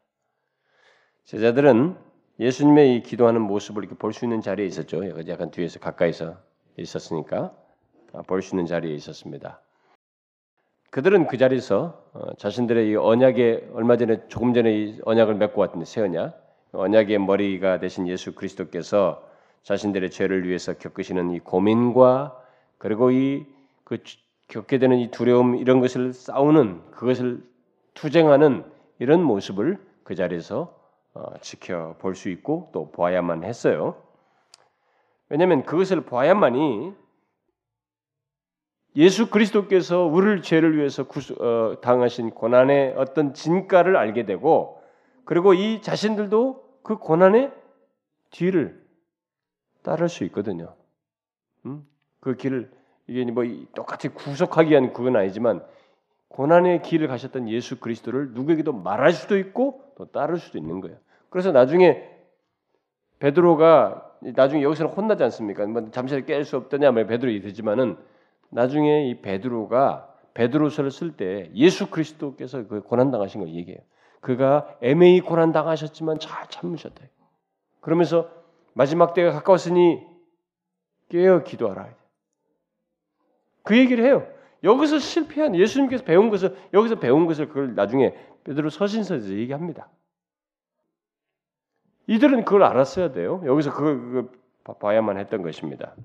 [1.23, 1.95] 제자들은
[2.41, 5.25] 예수님의 이 기도하는 모습을 이렇게 볼 수 있는 자리에 있었죠.
[5.29, 6.35] 약간 뒤에서 가까이서
[6.75, 7.55] 있었으니까
[8.11, 9.61] 아, 볼수 있는 자리에 있었습니다.
[10.89, 15.85] 그들은 그 자리에서 어, 자신들의 이 언약에 얼마 전에 조금 전에 이 언약을 맺고 왔는데
[15.85, 16.37] 새 언약,
[16.73, 19.25] 언약의 머리가 되신 예수 그리스도께서
[19.61, 22.42] 자신들의 죄를 위해서 겪으시는 이 고민과
[22.83, 23.97] 그리고 이 그
[24.47, 27.43] 겪게 되는 이 두려움 이런 것을 싸우는 그것을
[27.93, 28.65] 투쟁하는
[28.99, 30.79] 이런 모습을 그 자리에서
[31.13, 34.01] 어, 지켜볼 수 있고 또 보아야만 했어요.
[35.29, 36.93] 왜냐하면 그것을 보아야만이
[38.95, 44.81] 예수 그리스도께서 우리를 죄를 위해서 구수, 어, 당하신 고난의 어떤 진가를 알게 되고
[45.25, 47.51] 그리고 이 자신들도 그 고난의
[48.29, 48.83] 뒤를
[49.83, 50.75] 따를 수 있거든요.
[51.65, 51.87] 음?
[52.23, 52.71] 그 길을
[53.07, 53.43] 이게 뭐
[53.75, 55.61] 똑같이 구속하기 위한 그건 아니지만
[56.29, 60.95] 고난의 길을 가셨던 예수 그리스도를 누구에게도 말할 수도 있고 또 따를 수도 있는 거예요.
[61.29, 62.09] 그래서 나중에
[63.19, 65.65] 베드로가 나중에 여기서는 혼나지 않습니까?
[65.65, 67.97] 뭐 잠시 깰수 없더냐 말 베드로 되지만은
[68.49, 73.79] 나중에 이 베드로가 베드로서를 쓸 때 예수 그리스도께서 그 고난 당하신 걸 얘기해요.
[74.21, 77.03] 그가 애매히 고난 당하셨지만 잘 참으셨다.
[77.81, 78.29] 그러면서
[78.71, 80.01] 마지막 때가 가까웠으니
[81.09, 81.89] 깨어 기도하라.
[83.63, 84.27] 그 얘기를 해요.
[84.63, 89.89] 여기서 실패한 예수님께서 배운 것을 여기서 배운 것을 그걸 나중에 베드로 서신서에서 얘기합니다.
[92.07, 93.41] 이들은 그걸 알았어야 돼요.
[93.45, 94.29] 여기서 그걸, 그걸
[94.79, 95.95] 봐야만 했던 것입니다.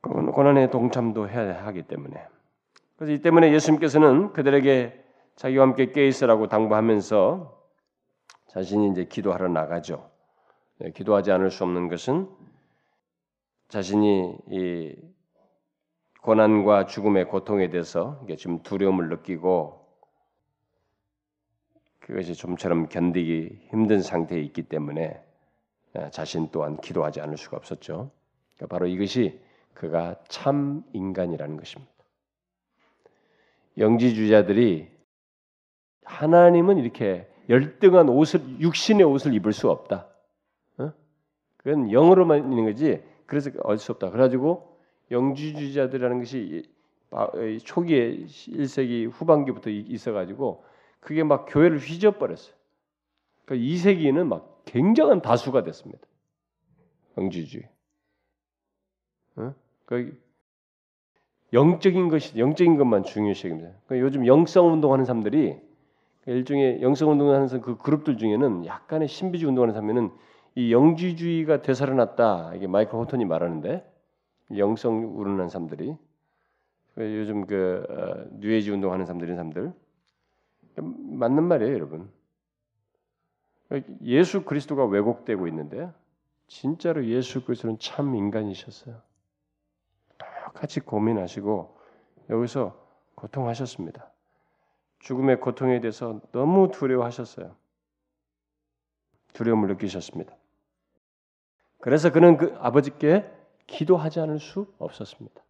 [0.00, 2.22] 고난에 동참도 해야 하기 때문에.
[2.96, 5.04] 그래서 이 때문에 예수님께서는 그들에게
[5.36, 7.56] 자기와 함께 깨 있으라고 당부하면서
[8.48, 10.10] 자신이 이제 기도하러 나가죠.
[10.78, 12.28] 네, 기도하지 않을 수 없는 것은
[13.68, 14.94] 자신이 이
[16.26, 19.86] 고난과 죽음의 고통에 대해서 지금 두려움을 느끼고
[22.00, 25.22] 그것이 좀처럼 견디기 힘든 상태에 있기 때문에
[25.94, 28.10] 아, 자신 또한 기도하지 않을 수가 없었죠.
[28.56, 29.40] 그러니까 바로 이것이
[29.72, 31.92] 그가 참 인간이라는 것입니다.
[33.78, 34.88] 영지주자들이
[36.02, 40.08] 하나님은 이렇게 열등한 옷을 육신의 옷을 입을 수 없다.
[40.78, 40.92] 어?
[41.58, 43.00] 그건 영으로만 있는 거지.
[43.26, 44.10] 그래서 어쩔 수 없다.
[44.10, 44.75] 그래가지고
[45.10, 46.64] 영지주자들이라는 것이
[47.64, 50.64] 초기에 1세기 후반기부터 있어가지고
[51.00, 52.54] 그게 막 교회를 휘저버렸어요.
[53.44, 56.06] 그러니까 2세기는 막 굉장한 다수가 됐습니다.
[57.16, 57.68] 영지주의.
[59.36, 59.54] 어?
[59.84, 60.20] 그
[61.52, 63.78] 영적인 것이 영적인 것만 중요시 여깁니다.
[63.86, 65.56] 그러니까 요즘 영성 운동하는 사람들이
[66.26, 70.10] 일종의 영성 운동하는 그 그룹들 중에는 약간의 신비주의 운동하는 사람은
[70.56, 73.95] 이 영지주의가 되살아났다 이게 마이클 호턴이 말하는데
[74.56, 75.96] 영성 우르는 사람들이
[76.94, 79.72] 그 요즘 그 어, 뉴에이지 운동하는 사람들인 사람들
[80.76, 82.10] 맞는 말이에요, 여러분.
[84.02, 85.90] 예수 그리스도가 왜곡되고 있는데
[86.46, 89.00] 진짜로 예수 그리스도는 참 인간이셨어요.
[90.54, 91.76] 같이 고민하시고
[92.30, 94.10] 여기서 고통하셨습니다.
[95.00, 97.54] 죽음의 고통에 대해서 너무 두려워하셨어요.
[99.32, 100.34] 두려움을 느끼셨습니다.
[101.80, 103.30] 그래서 그는 그 아버지께
[103.66, 105.42] 기도하지 않을 수 없었습니다.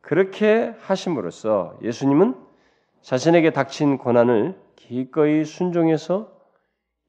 [0.00, 2.34] 그렇게 하심으로써 예수님은
[3.02, 6.32] 자신에게 닥친 고난을 기꺼이 순종해서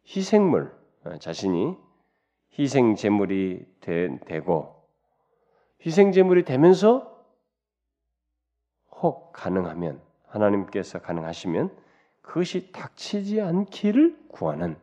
[0.06, 0.72] 희생물,
[1.20, 1.78] 자신이
[2.58, 4.84] 희생 제물이 되고
[5.86, 7.18] 희생 제물이 되면서
[8.92, 11.76] 혹 가능하면 하나님께서 가능하시면
[12.22, 14.78] 그것이 닥치지 않기를 구하는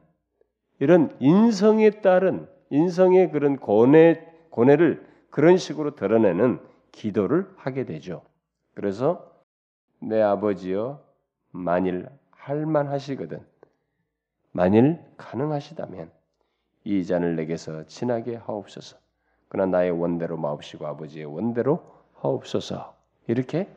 [0.79, 8.23] 이런 인성에 따른 인성의 그런 고뇌 고뇌를 그런 식으로 드러내는 기도를 하게 되죠.
[8.73, 9.31] 그래서
[10.01, 11.05] 내 아버지여
[11.51, 13.45] 만일 할만하시거든
[14.53, 16.11] 만일 가능하시다면
[16.85, 18.97] 이 잔을 내게서 친하게 하옵소서.
[19.49, 21.83] 그러나 나의 원대로 마옵시고 아버지의 원대로
[22.15, 22.97] 하옵소서.
[23.27, 23.69] 이렇게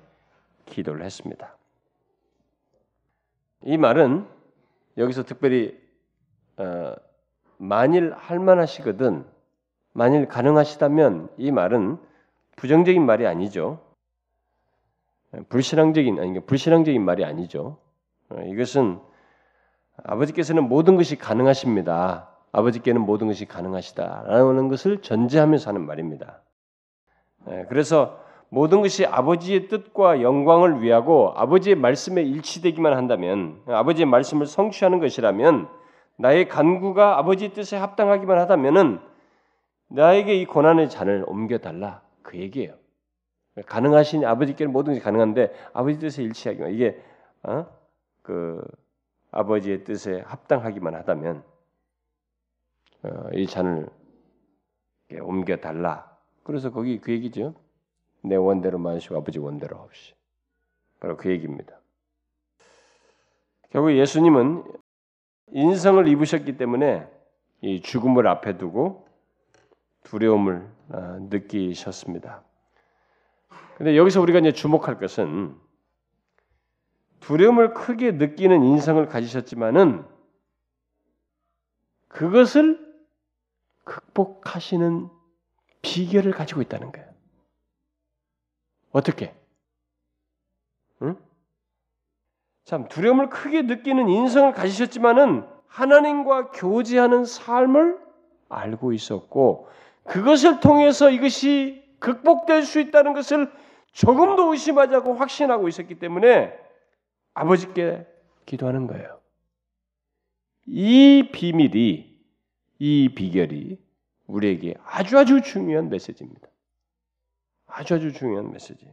[0.66, 1.58] 기도를 했습니다.
[3.64, 4.26] 이 말은
[4.98, 5.78] 여기서 특별히
[6.56, 6.96] 어,
[7.58, 9.39] 만일 할만하시거든
[9.94, 11.98] 만일 가능하시다면 이 말은
[12.56, 13.80] 부정적인 말이 아니죠.
[15.50, 17.78] 불신앙적인 아니 불신앙적인 말이 아니죠.
[18.30, 19.00] 어, 이것은
[20.04, 22.30] 아버지께서는 모든 것이 가능하십니다.
[22.52, 26.42] 아버지께는 모든 것이 가능하시다라는 것을 전제하면서 하는 말입니다.
[27.50, 35.00] 예, 그래서 모든 것이 아버지의 뜻과 영광을 위하고 아버지의 말씀에 일치되기만 한다면 아버지의 말씀을 성취하는
[35.00, 35.70] 것이라면
[36.18, 39.00] 나의 간구가 아버지의 뜻에 합당하기만 하다면은
[39.90, 42.76] 나에게 이 고난의 잔을 옮겨 달라 그 얘기예요.
[43.66, 47.02] 가능하신 아버지께는 모든 것이 가능한데 아버지 뜻에 일치하기만 이게
[47.44, 47.66] 어?
[48.22, 48.64] 그
[49.32, 51.44] 아버지의 뜻에 합당하기만 하다면
[53.04, 53.90] 어, 이 잔을
[55.22, 56.18] 옮겨 달라.
[56.44, 57.54] 그래서 거기 그 얘기죠.
[58.22, 60.14] 내 원대로 마시고 아버지 원대로 없이.
[61.00, 61.80] 바로 그 얘기입니다.
[63.72, 64.64] 결국 예수님은
[65.52, 67.08] 인성을 입으셨기 때문에
[67.62, 69.09] 이 죽음을 앞에 두고
[70.04, 72.44] 두려움을 어, 느끼셨습니다.
[73.78, 75.56] 근데 여기서 우리가 이제 주목할 것은
[77.20, 80.06] 두려움을 크게 느끼는 인성을 가지셨지만은
[82.08, 82.90] 그것을
[83.84, 85.10] 극복하시는
[85.82, 87.08] 비결을 가지고 있다는 거예요.
[88.92, 89.36] 어떻게?
[91.02, 91.18] 응?
[92.66, 98.00] 참 두려움을 크게 느끼는 인성을 가지셨지만은 하나님과 교제하는 삶을
[98.50, 99.70] 알고 있었고
[100.10, 103.52] 그것을 통해서 이것이 극복될 수 있다는 것을
[103.92, 106.54] 조금도 의심하지 않고 확신하고 있었기 때문에
[107.36, 108.08] 아버지께
[108.46, 109.20] 기도하는 거예요.
[110.66, 112.20] 이 비밀이,
[112.80, 113.80] 이 비결이
[114.26, 116.48] 우리에게 아주 아주 중요한 메시지입니다.
[117.68, 118.92] 아주 아주 중요한 메시지.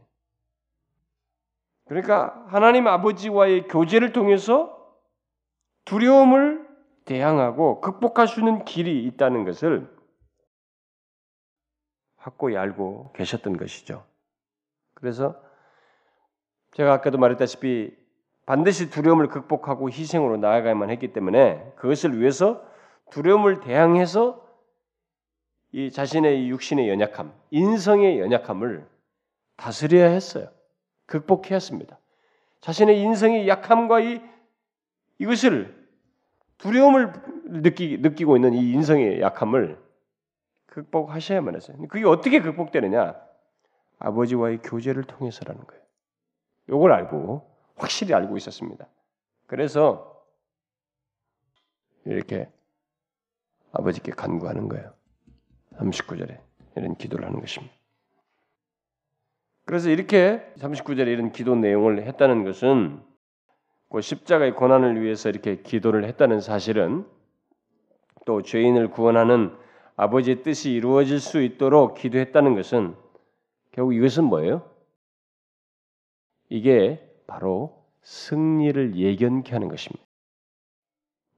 [1.85, 4.75] 그러니까 하나님 아버지와의 교제를 통해서
[5.85, 6.67] 두려움을
[7.05, 9.96] 대항하고 극복할 수 있는 길이 있다는 것을
[12.27, 14.03] 확고히 알고 계셨던 것이죠.
[14.93, 15.41] 그래서
[16.73, 17.95] 제가 아까도 말했다시피
[18.45, 22.61] 반드시 두려움을 극복하고 희생으로 나아가야만 했기 때문에 그것을 위해서
[23.11, 24.45] 두려움을 대항해서
[25.71, 28.85] 이 자신의 육신의 연약함, 인성의 연약함을
[29.55, 30.49] 다스려야 했어요.
[31.05, 31.97] 극복해야 했습니다.
[32.59, 34.21] 자신의 인성의 약함과 이
[35.19, 35.87] 이것을
[36.57, 37.13] 두려움을
[37.45, 39.86] 느끼, 느끼고 있는 이 인성의 약함을
[40.77, 41.75] 극복하셔야만 했어요.
[41.89, 43.15] 그게 어떻게 극복되느냐?
[43.97, 45.83] 아버지와의 교제를 통해서라는 거예요.
[46.69, 48.87] 요걸 알고 확실히 알고 있었습니다.
[49.47, 50.23] 그래서
[52.05, 52.51] 이렇게
[53.71, 54.93] 아버지께 간구하는 거예요.
[55.77, 56.39] 39절에
[56.75, 57.73] 이런 기도를 하는 것입니다.
[59.65, 63.01] 그래서 이렇게 39절에 이런 기도 내용을 했다는 것은
[63.89, 67.07] 그 십자가의 고난을 위해서 이렇게 기도를 했다는 사실은
[68.25, 69.57] 또 죄인을 구원하는
[69.97, 72.95] 아버지의 뜻이 이루어질 수 있도록 기도했다는 것은
[73.71, 74.69] 결국 이것은 뭐예요?
[76.49, 80.05] 이게 바로 승리를 예견케 하는 것입니다.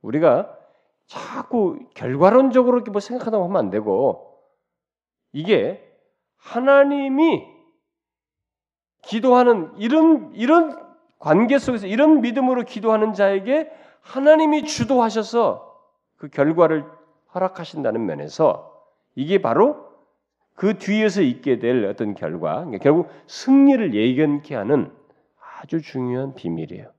[0.02, 0.56] 우리가
[1.08, 4.40] 자꾸 결과론적으로 이렇게 뭐 생각하다고 하면 안 되고
[5.32, 5.84] 이게
[6.38, 7.48] 하나님이
[9.02, 10.78] 기도하는 이런 이런
[11.18, 15.66] 관계 속에서 이런 믿음으로 기도하는 자에게 하나님이 주도하셔서
[16.18, 16.99] 그 결과를
[17.34, 18.84] 허락하신다는 면에서
[19.16, 19.88] 이게 바로
[20.56, 24.92] 그 뒤에서 있게 될 어떤 결과, 그러니까 결국 승리를 예견케 하는
[25.62, 26.92] 아주 중요한 비밀이에요.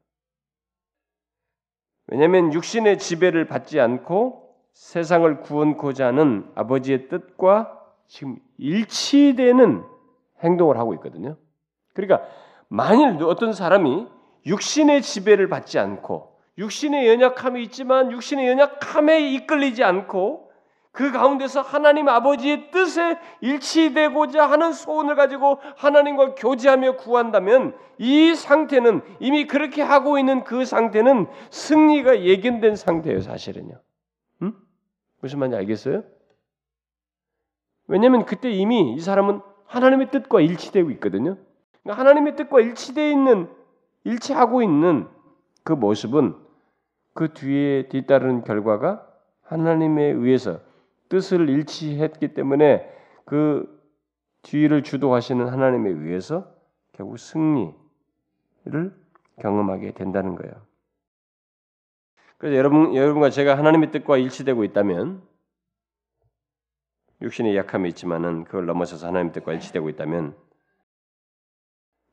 [2.06, 9.84] 왜냐하면 육신의 지배를 받지 않고 세상을 구원코자 하는 아버지의 뜻과 지금 일치되는
[10.42, 11.36] 행동을 하고 있거든요.
[11.92, 12.26] 그러니까
[12.68, 14.06] 만일 어떤 사람이
[14.46, 16.29] 육신의 지배를 받지 않고
[16.60, 20.50] 육신의 연약함이 있지만 육신의 연약함에 이끌리지 않고
[20.92, 29.46] 그 가운데서 하나님 아버지의 뜻에 일치되고자 하는 소원을 가지고 하나님과 교제하며 구한다면 이 상태는 이미
[29.46, 33.80] 그렇게 하고 있는 그 상태는 승리가 예견된 상태예요, 사실은요.
[34.42, 34.52] 음?
[35.20, 36.02] 무슨 말인지 알겠어요?
[37.86, 41.38] 왜냐하면 그때 이미 이 사람은 하나님의 뜻과 일치되고 있거든요.
[41.82, 43.48] 그러니까 하나님의 뜻과 일치되어 있는
[44.04, 45.08] 일치하고 있는
[45.62, 46.49] 그 모습은
[47.20, 49.06] 그 뒤에 뒤따르는 결과가
[49.42, 50.62] 하나님에 의해서
[51.10, 52.90] 뜻을 일치했기 때문에
[53.26, 53.78] 그
[54.40, 56.50] 뒤를 주도하시는 하나님에 의해서
[56.92, 57.74] 결국 승리를
[59.38, 60.54] 경험하게 된다는 거예요.
[62.38, 65.20] 그래서 여러분, 여러분과 제가 하나님의 뜻과 일치되고 있다면
[67.20, 70.34] 육신의 약함이 있지만은 그걸 넘어서서 하나님의 뜻과 일치되고 있다면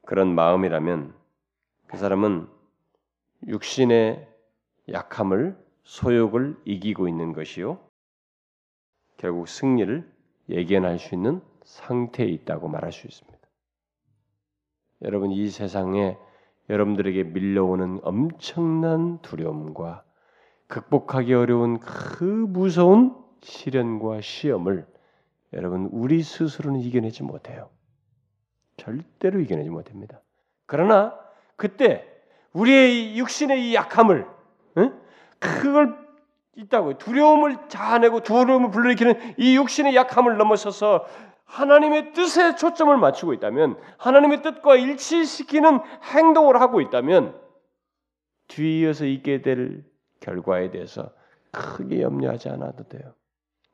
[0.06, 1.14] 그런 마음이라면
[1.88, 2.50] 그 사람은
[3.48, 4.36] 육신의
[4.92, 7.80] 약함을 소욕을 이기고 있는 것이요.
[9.18, 10.10] 결국 승리를
[10.50, 13.38] 예견할 수 있는 상태에 있다고 말할 수 있습니다.
[15.04, 16.18] 여러분 이 세상에
[16.70, 20.04] 여러분들에게 밀려오는 엄청난 두려움과
[20.68, 24.86] 극복하기 어려운 그 무서운 시련과 시험을
[25.54, 27.70] 여러분 우리 스스로는 이겨내지 못해요.
[28.76, 30.22] 절대로 이겨내지 못합니다.
[30.66, 31.18] 그러나
[31.56, 32.06] 그때
[32.54, 34.37] 우리의 육신의 이 약함을 응?
[35.40, 35.98] 그걸
[36.56, 41.06] 있다고 두려움을 자아내고 두려움을 불러일으키는 이 육신의 약함을 넘어서서
[41.46, 45.80] 하나님의 뜻에 초점을 맞추고 있다면 하나님의 뜻과 일치시키는
[46.14, 47.40] 행동을 하고 있다면
[48.48, 49.84] 뒤이어서 있게 될
[50.20, 51.12] 결과에 대해서
[51.52, 53.14] 크게 염려하지 않아도 돼요.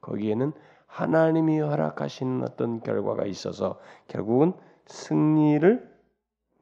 [0.01, 0.51] 거기에는
[0.87, 4.53] 하나님이 허락하시는 어떤 결과가 있어서 결국은
[4.85, 5.91] 승리를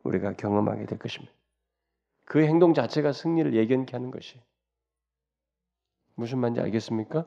[0.03, 1.33] 우리가 경험하게 될 것입니다.
[2.31, 4.39] 그 행동 자체가 승리를 예견케 하는 것이
[6.15, 7.25] 무슨 말인지 알겠습니까?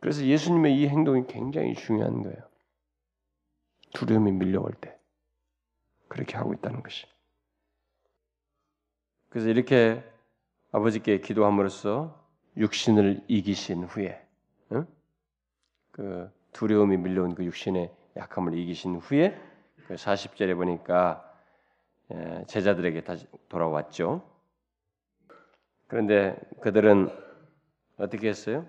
[0.00, 2.36] 그래서 예수님의 이 행동이 굉장히 중요한 거예요.
[3.94, 4.98] 두려움이 밀려올 때
[6.08, 7.06] 그렇게 하고 있다는 것이.
[9.28, 10.02] 그래서 이렇게
[10.72, 12.20] 아버지께 기도함으로써
[12.56, 14.20] 육신을 이기신 후에
[14.72, 14.84] 응?
[15.92, 19.40] 그 두려움이 밀려온 그 육신의 약함을 이기신 후에
[19.86, 21.27] 그 40절에 보니까 예,
[22.46, 24.22] 제자들에게 다시 돌아왔죠.
[25.86, 27.08] 그런데 그들은
[27.98, 28.66] 어떻게 했어요?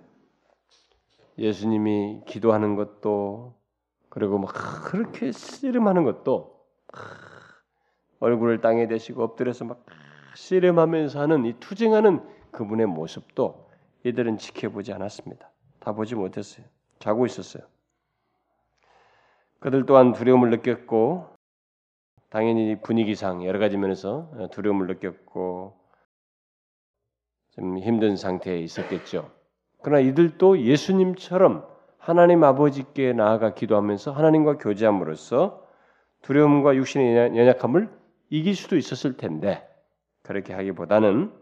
[1.38, 3.56] 예수님이 기도하는 것도
[4.10, 4.54] 그리고 막
[4.86, 6.60] 그렇게 씨름하는 것도
[8.20, 9.86] 얼굴을 땅에 대시고 엎드려서 막
[10.36, 12.22] 씨름하면서 하는 이 투쟁하는
[12.52, 13.70] 그분의 모습도
[14.04, 15.50] 이들은 지켜보지 않았습니다.
[15.80, 16.66] 다 보지 못했어요.
[17.00, 17.64] 자고 있었어요.
[19.60, 21.39] 그들 또한 두려움을 느꼈고
[22.30, 25.80] 당연히 분위기상 여러 가지 면에서 두려움을 느꼈고
[27.52, 29.32] 좀 힘든 상태에 있었겠죠.
[29.82, 31.68] 그러나 이들도 예수님처럼
[31.98, 35.68] 하나님 아버지께 나아가 기도하면서 하나님과 교제함으로써
[36.22, 37.90] 두려움과 육신의 연약함을
[38.30, 39.68] 이길 수도 있었을 텐데
[40.22, 41.34] 그렇게 하기보다는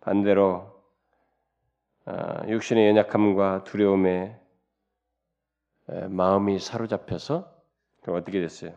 [0.00, 0.72] 반대로
[2.04, 4.36] 아, 육신의 연약함과 두려움에
[5.86, 7.52] 마음이 사로잡혀서
[8.08, 8.72] 어떻게 됐어요?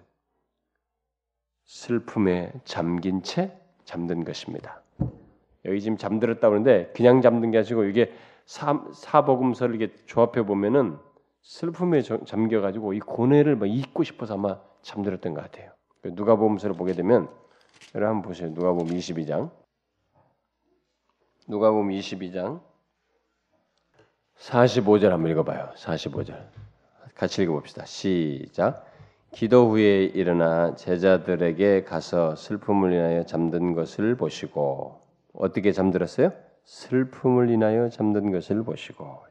[1.66, 4.82] 슬픔에 잠긴 채 잠든 것입니다.
[5.66, 8.14] 여기 지금 잠들었다 그러는데 그냥 잠든 게 아니고 이게
[8.46, 10.98] 사, 사복음서를 이렇게 조합해 보면은
[11.42, 15.72] 슬픔에 잠겨 가지고 이 고뇌를 막 잊고 싶어서 아마 잠들었던 것 같아요.
[16.04, 17.28] 누가복음서를 보게 되면
[17.96, 18.50] 여러분 한번 보세요.
[18.50, 19.50] 누가복음 22장.
[21.48, 22.62] 누가복음 22장
[24.38, 25.72] 45절 한번 읽어 봐요.
[25.76, 26.48] 45절
[27.16, 27.86] 같이 읽어 봅시다.
[27.86, 28.95] 시작.
[29.32, 35.02] 기도 후에 일어나 제자들에게 가서 슬픔을 인하여 잠든 것을 보시고
[35.34, 36.32] 어떻게 잠들었어요?
[36.64, 39.26] 슬픔을 인하여 잠든 것을 보시고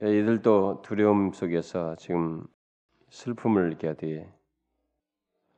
[0.00, 2.46] 이들도 두려움 속에서 지금
[3.10, 4.28] 슬픔을 이렇게 어떻게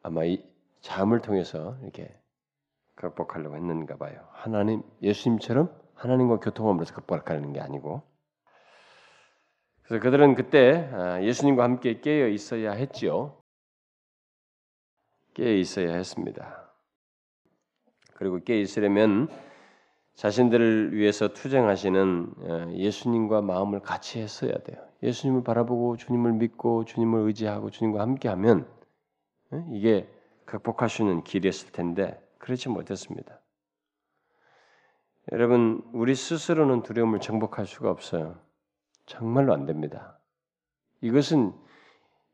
[0.03, 0.43] 아마 이
[0.81, 2.17] 잠을 통해서 이렇게
[2.95, 4.27] 극복하려고 했는가 봐요.
[4.33, 8.03] 하나님 예수님처럼 하나님과 교통함으로써 극복하려는 게 아니고
[9.91, 13.43] 그래서 그들은 그때 아, 예수님과 함께 깨어 있어야 했지요.
[15.35, 16.71] 깨어 있어야 했습니다.
[18.15, 19.27] 그리고 깨어 있으려면
[20.15, 24.79] 자신들을 위해서 투쟁하시는 어, 예수님과 마음을 같이 했어야 돼요.
[25.03, 28.69] 예수님을 바라보고 주님을 믿고 주님을 의지하고 주님과 함께하면
[29.51, 30.09] 어, 이게
[30.45, 33.41] 극복할 수 있는 길이었을 텐데 그렇지 못했습니다.
[35.33, 38.50] 여러분 우리 스스로는 두려움을 정복할 수가 없어요.
[39.11, 40.19] 정말로 안 됩니다.
[41.01, 41.53] 이것은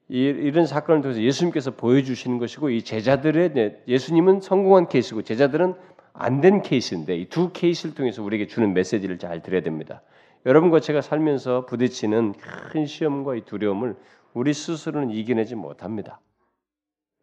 [0.09, 5.75] 이 런 사건을 통해서 예수님께서 보여주시는 것이고 이 제자들의 예수님은 성공한 케이스고 제자들은
[6.13, 10.03] 안 된 케이스인데 이 두 케이스를 통해서 우리에게 주는 메시지를 잘 들어야 됩니다.
[10.45, 12.35] 여러분과 제가 살면서 부딪히는
[12.71, 13.97] 큰 시험과 이 두려움을
[14.33, 16.21] 우리 스스로는 이겨내지 못합니다.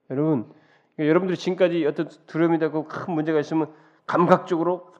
[0.09, 0.51] 여러분,
[0.95, 3.71] 그러니까 여러분들이 지금까지 어떤 두려움이 되고 큰 문제가 있으면
[4.05, 4.91] 감각적으로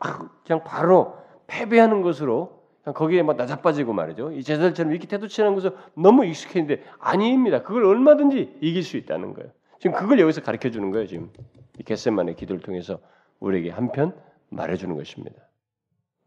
[0.46, 4.32] 그냥 바로 패배하는 것으로 거기에 막 나자빠지고 말이죠.
[4.34, 7.64] 이 제자들처럼 이렇게 태도 취하는 것은 너무 익숙했는데 아닙니다.
[7.64, 9.52] 그걸 얼마든지 이길 수 있다는 거예요.
[9.80, 11.08] 지금 그걸 여기서 가르쳐 주는 거예요.
[11.08, 11.32] 지금
[11.80, 13.00] 이 겟셋만의 기도를 통해서
[13.40, 14.20] 우리에게 한편
[14.50, 15.42] 말해주는 것입니다.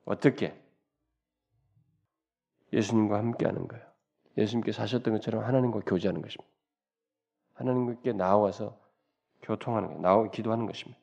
[0.07, 0.59] 어떻게?
[2.73, 3.85] 예수님과 함께하는 거예요.
[4.39, 6.51] 예수님께서 하셨던 것처럼 하나님과 교제하는 것입니다.
[7.55, 8.79] 하나님께 나와서
[9.43, 10.01] 교통하는 거예요.
[10.03, 10.99] 나와 기도하는 것입니다.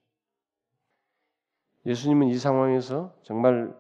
[1.86, 3.76] 예수님은 이 상황에서 정말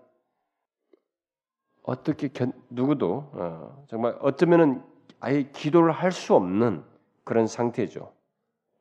[1.83, 4.83] 어떻게 견, 누구도 어, 정말 어쩌면은
[5.19, 6.83] 아예 기도를 할 수 없는
[7.23, 8.13] 그런 상태죠.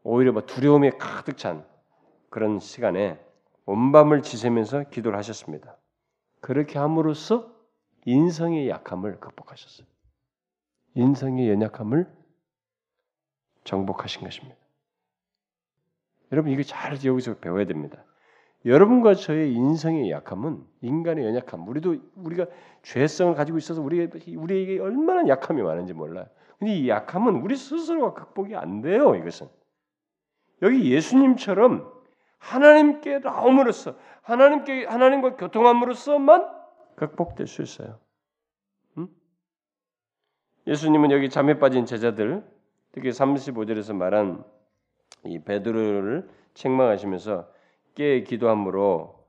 [0.04, 1.64] 오히려 뭐 두려움에 가득 찬
[2.30, 3.24] 그런 시간에
[3.66, 5.76] 온 밤을 지새면서 기도를 하셨습니다.
[6.40, 7.52] 그렇게 함으로써
[8.04, 9.86] 인성의 약함을 극복하셨어요.
[10.94, 12.12] 인성의 연약함을
[13.64, 14.56] 정복하신 것입니다.
[16.32, 18.04] 여러분 이거 잘 여기서 배워야 됩니다.
[18.64, 21.66] 여러분과 저의 인성의 약함은 인간의 연약함.
[21.66, 22.46] 우리도 우리가
[22.82, 26.26] 죄성을 가지고 있어서 우리가 우리에게 얼마나 약함이 많은지 몰라요.
[26.58, 29.16] 근데 이 약함은 우리 스스로가 극복이 안 돼요.
[29.16, 29.48] 이것은
[30.62, 31.92] 여기 예수님처럼
[32.38, 36.48] 하나님께 나옴으로써 하나님께 하나님과 교통함으로써만
[36.94, 37.98] 극복될 수 있어요.
[38.98, 39.08] 음?
[40.68, 42.44] 예수님은 여기 잠에 빠진 제자들
[42.92, 44.44] 특히 35절에서 말한
[45.24, 47.48] 이 베드로를 책망하시면서
[47.94, 49.22] 깨 기도함으로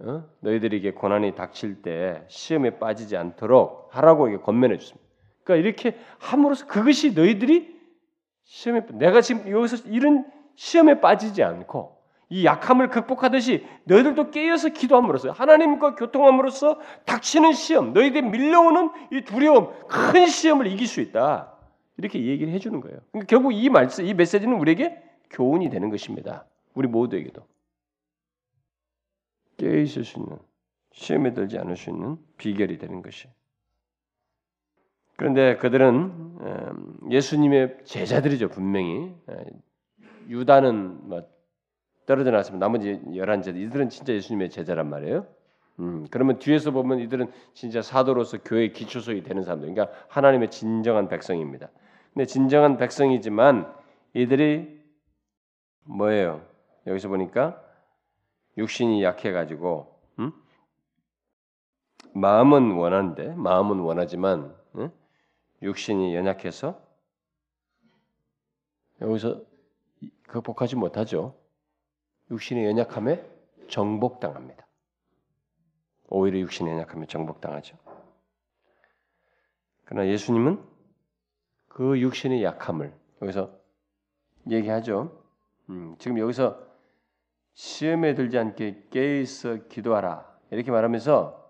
[0.00, 0.24] 어?
[0.40, 5.08] 너희들에게 고난이 닥칠 때 시험에 빠지지 않도록 하라고 이게 권면해 줬습니다.
[5.42, 7.76] 그러니까 이렇게 함으로써 그것이 너희들이
[8.44, 10.24] 시험에 내가 지금 여기서 이런
[10.54, 11.98] 시험에 빠지지 않고
[12.30, 20.26] 이 약함을 극복하듯이 너희들도 깨어서 기도함으로써 하나님과 교통함으로써 닥치는 시험, 너희들 밀려오는 이 두려움, 큰
[20.26, 21.54] 시험을 이길 수 있다.
[21.96, 22.98] 이렇게 얘기를 해주는 거예요.
[23.10, 26.44] 그러니까 결국 이 말씀, 이 메시지는 우리에게 교훈이 되는 것입니다.
[26.78, 27.44] 우리 모두에게도
[29.56, 30.38] 깨어 있을 수 있는
[30.92, 33.28] 시험에 들지 않을 수 있는 비결이 되는 것이.
[35.16, 39.12] 그런데 그들은 음, 예수님의 제자들이죠 분명히
[40.28, 41.28] 유다는 뭐
[42.06, 45.26] 떨어져 나왔으면 나머지 열한 제자 이들은 진짜 예수님의 제자란 말이에요.
[45.80, 51.70] 음, 그러면 뒤에서 보면 이들은 진짜 사도로서 교회 기초소이 되는 사람들, 그러니까 하나님의 진정한 백성입니다.
[52.14, 53.72] 근데 진정한 백성이지만
[54.14, 54.78] 이들이
[55.84, 56.47] 뭐예요?
[56.88, 57.62] 여기서 보니까
[58.56, 60.32] 육신이 약해가지고 음?
[62.14, 64.90] 마음은 원하는데 마음은 원하지만 음?
[65.62, 66.80] 육신이 연약해서
[69.00, 69.42] 여기서
[70.26, 71.36] 극복하지 못하죠.
[72.30, 73.24] 육신의 연약함에
[73.68, 74.66] 정복당합니다.
[76.08, 77.76] 오히려 육신의 연약함에 정복당하죠.
[79.84, 80.62] 그러나 예수님은
[81.68, 83.56] 그 육신의 약함을 여기서
[84.50, 85.24] 얘기하죠.
[85.70, 86.67] 음, 지금 여기서
[87.58, 91.44] 시험에 들지 않게 깨 있어 기도하라 이렇게 말하면서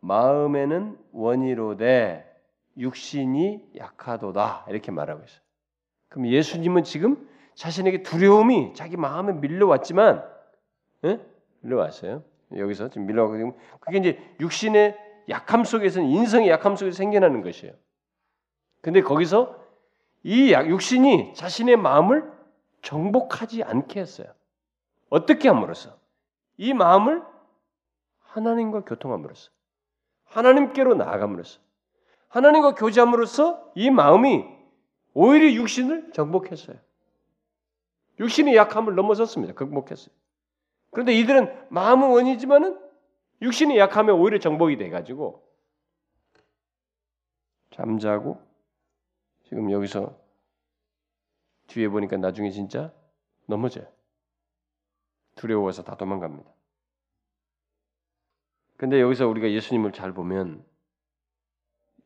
[0.00, 2.24] 마음에는 원이로되
[2.78, 5.42] 육신이 약하도다 이렇게 말하고 있어요.
[6.08, 10.24] 그럼 예수님은 지금 자신에게 두려움이 자기 마음에 밀려왔지만,
[11.04, 11.20] 예?
[11.60, 12.24] 밀려왔어요.
[12.56, 14.96] 여기서 지금 밀려가고 그게 이제 육신의
[15.28, 17.74] 약함 속에서는 인성의 약함 속에서 생겨나는 것이에요.
[18.80, 19.62] 근데 거기서
[20.22, 22.32] 이 육신이 자신의 마음을
[22.80, 24.28] 정복하지 않게 했어요.
[25.12, 25.98] 어떻게 함으로써?
[26.56, 27.22] 이 마음을
[28.20, 29.50] 하나님과 교통함으로써,
[30.24, 31.60] 하나님께로 나아감으로써,
[32.28, 34.42] 하나님과 교제함으로써 이 마음이
[35.12, 36.78] 오히려 육신을 정복했어요.
[38.20, 39.52] 육신의 약함을 넘어섰습니다.
[39.52, 40.14] 극복했어요.
[40.90, 42.80] 그런데 이들은 마음은 원이지만은
[43.42, 45.46] 육신의 약함에 오히려 정복이 돼가지고
[47.72, 48.40] 잠자고
[49.44, 50.18] 지금 여기서
[51.66, 52.94] 뒤에 보니까 나중에 진짜
[53.44, 53.86] 넘어져요.
[55.34, 56.50] 두려워서 다 도망갑니다.
[58.76, 60.64] 근데 여기서 우리가 예수님을 잘 보면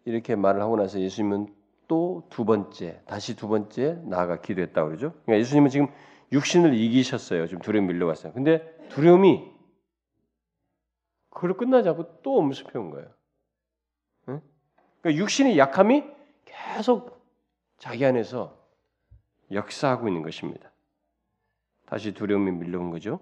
[0.05, 1.55] 이렇게 말을 하고 나서 예수님은
[1.89, 5.12] 또 두 번째, 다시 두 번째 나아가 기도했다 그러죠.
[5.24, 5.87] 그러니까 예수님은 지금
[6.33, 7.47] 육신을 이기셨어요.
[7.47, 8.33] 지금 두려움 밀려왔어요.
[8.33, 9.55] 근데 두려움이
[11.31, 13.09] 그걸 끝나지 않고 또 엄습해 온 거예요.
[14.29, 14.41] 응?
[15.01, 16.05] 그러니까 육신의 약함이
[16.45, 17.24] 계속
[17.79, 18.59] 자기 안에서
[19.53, 20.72] 역사하고 있는 것입니다.
[21.87, 23.20] 다시 두려움이 밀려온 거죠.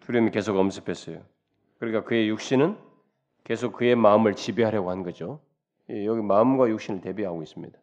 [0.00, 1.22] 두려움이 계속 엄습했어요.
[1.78, 2.76] 그러니까 그의 육신은
[3.44, 5.40] 계속 그의 마음을 지배하려고 한 거죠.
[5.90, 7.78] 예, 여기 마음과 육신을 대비하고 있습니다.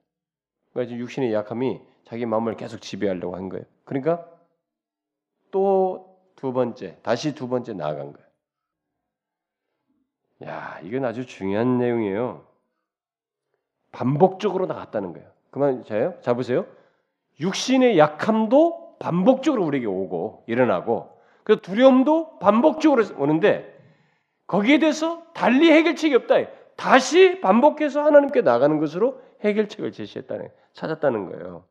[0.73, 3.65] 그러니까 육신의 약함이 자기 마음을 계속 지배하려고 한 거예요.
[3.85, 4.25] 그러니까
[5.51, 6.09] 또
[6.39, 8.27] 두 번째, 다시 두 번째 나아간 거예요.
[10.45, 12.47] 야, 이건 아주 중요한 내용이에요.
[13.91, 15.29] 반복적으로 나갔다는 거예요.
[15.51, 16.17] 그만 자요?
[16.21, 16.65] 잡으세요.
[17.41, 23.77] 육신의 약함도 반복적으로 우리에게 오고 일어나고 그 두려움도 반복적으로 오는데
[24.47, 26.35] 거기에 대해서 달리 해결책이 없다.
[26.75, 31.65] 다시 반복해서 하나님께 나가는 것으로 해결책을 제시했다는 찾았다는 거예요.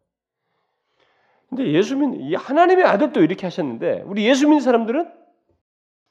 [1.48, 5.12] 근데 예수님 하나님의 아들도 이렇게 하셨는데 우리 예수 믿는 사람들은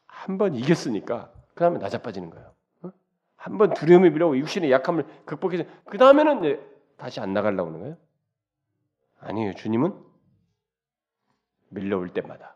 [0.07, 2.51] 한 번 이겼으니까 그 다음에 낮아빠지는 거예요.
[2.84, 2.91] 어?
[3.38, 6.59] 한번 두려움이 밀려고 육신의 약함을 극복해서 그 다음에는
[6.97, 7.97] 다시 안 나가려고 하는 거예요.
[9.20, 9.53] 아니에요.
[9.53, 9.93] 주님은
[11.70, 12.55] 밀려올 때마다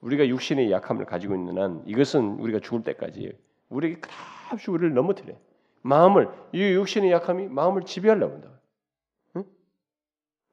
[0.00, 3.32] 우리가 육신의 약함을 가지고 있는 한 이것은 우리가 죽을 때까지
[3.70, 5.34] 우리에게 끝없이 우리를 넘어뜨려.
[5.82, 8.48] 마음을 이 육신의 약함이 마음을 지배하려고 한다.
[9.36, 9.44] 응?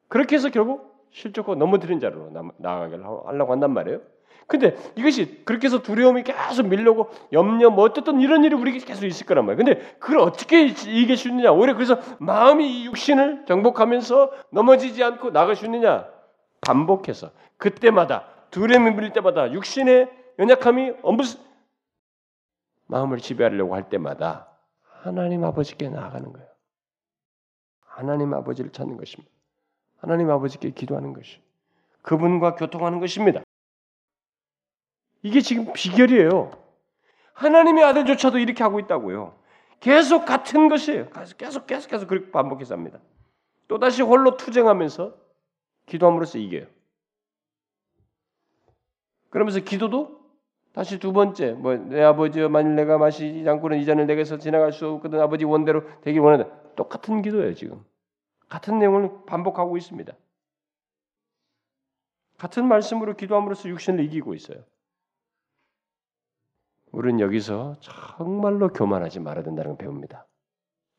[0.07, 4.01] 그렇게 해서 결국 실족하고 넘어뜨린 자로 나아가게 하려고 한단 말이에요.
[4.47, 9.25] 근데 이것이 그렇게 해서 두려움이 계속 밀려고 염려 뭐 어떻든 이런 일이 우리에게 계속 있을
[9.25, 9.65] 거란 말이에요.
[9.65, 11.51] 근데 그걸 어떻게 이길 수 있느냐?
[11.51, 16.07] 오히려 그래서 마음이 이 육신을 정복하면서 넘어지지 않고 나갈 수 있느냐?
[16.61, 20.09] 반복해서 그때마다 두려움이 밀릴 때마다 육신의
[20.39, 21.23] 연약함이 엄부
[22.87, 24.47] 마음을 지배하려고 할 때마다
[24.81, 26.47] 하나님 아버지께 나아가는 거예요.
[27.85, 29.31] 하나님 아버지를 찾는 것입니다.
[29.97, 31.41] 하나님 아버지께 기도하는 것이
[32.01, 33.41] 그분과 교통하는 것입니다.
[35.23, 36.51] 이게 지금 비결이에요.
[37.33, 39.35] 하나님의 아들조차도 이렇게 하고 있다고요.
[39.79, 41.09] 계속 같은 것이에요.
[41.09, 42.99] 계속 계속 계속 그렇게 반복해서 합니다.
[43.67, 45.20] 또 다시 홀로 투쟁하면서
[45.91, 46.67] 기도함으로써 이겨요.
[49.29, 50.21] 그러면서 기도도
[50.73, 54.87] 다시 두 번째 뭐 내 아버지여 만일 내가 마시지 않고는 이 잔을 내게서 지나갈 수
[54.87, 56.49] 없거든 아버지 원대로 되길 원한다.
[56.75, 57.83] 똑같은 기도예요 지금.
[58.47, 60.13] 같은 내용을 반복하고 있습니다.
[62.37, 64.63] 같은 말씀으로 기도함으로써 육신을 이기고 있어요.
[66.91, 70.25] 우리는 여기서 정말로 교만하지 말아야 된다는 걸 배웁니다.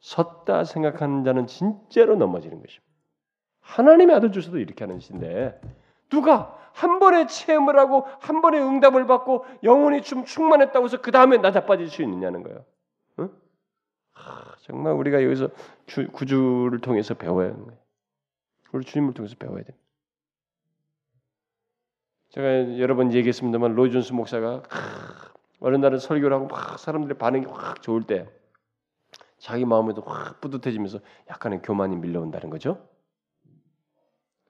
[0.01, 2.92] 섰다 생각하는 자는 진짜로 넘어지는 것입니다.
[3.63, 5.61] 하나님의 아들 주셔도 이렇게 하는 것인데
[6.11, 11.39] 누가 한 번에 체험을 하고 한 번에 응답을 받고 영혼이 좀 충만했다고 해서 그 다음에
[11.39, 12.65] 나자빠질 수 있느냐는 거예요.
[13.21, 13.31] 응?
[14.13, 15.51] 하, 정말 우리가 여기서
[15.87, 17.79] 주, 구주를 통해서 배워야 하는 거예요.
[18.73, 19.79] 우리 주님을 통해서 배워야 됩니다.
[22.31, 27.83] 제가 여러 번 얘기했습니다만 로이존스 목사가 하, 어느 날은 설교를 하고 막 사람들의 반응이 확
[27.83, 28.29] 좋을 때
[29.39, 32.89] 자기 마음에도 확 뿌듯해지면서 약간의 교만이 밀려온다는 거죠.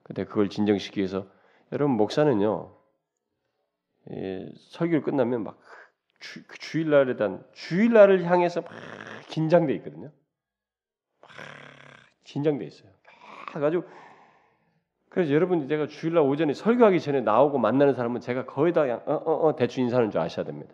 [0.03, 1.25] 근데 그걸 진정시키기 위해서
[1.71, 2.75] 여러분 목사는요
[4.71, 5.59] 설교를 끝나면 막
[6.19, 8.71] 주, 그 주일날에 대한 주일날을 향해서 막
[9.29, 10.11] 긴장돼 있거든요.
[11.21, 11.29] 막
[12.23, 12.91] 긴장돼 있어요.
[13.53, 13.83] 가지고
[15.09, 19.13] 그래서 여러분 제가 주일날 오전에 설교하기 전에 나오고 만나는 사람은 제가 거의 다 그냥 어,
[19.13, 20.73] 어, 어, 대충 인사하는 줄 아셔야 됩니다.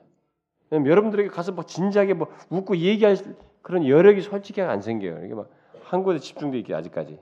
[0.72, 3.18] 여러분들에게 가서 뭐 진지하게 뭐 웃고 얘기할
[3.62, 5.26] 그런 여력이 솔직히 안 생겨요.
[5.26, 5.60] 이게 막
[5.90, 7.20] 한 곳에 집중돼 있게 아직까지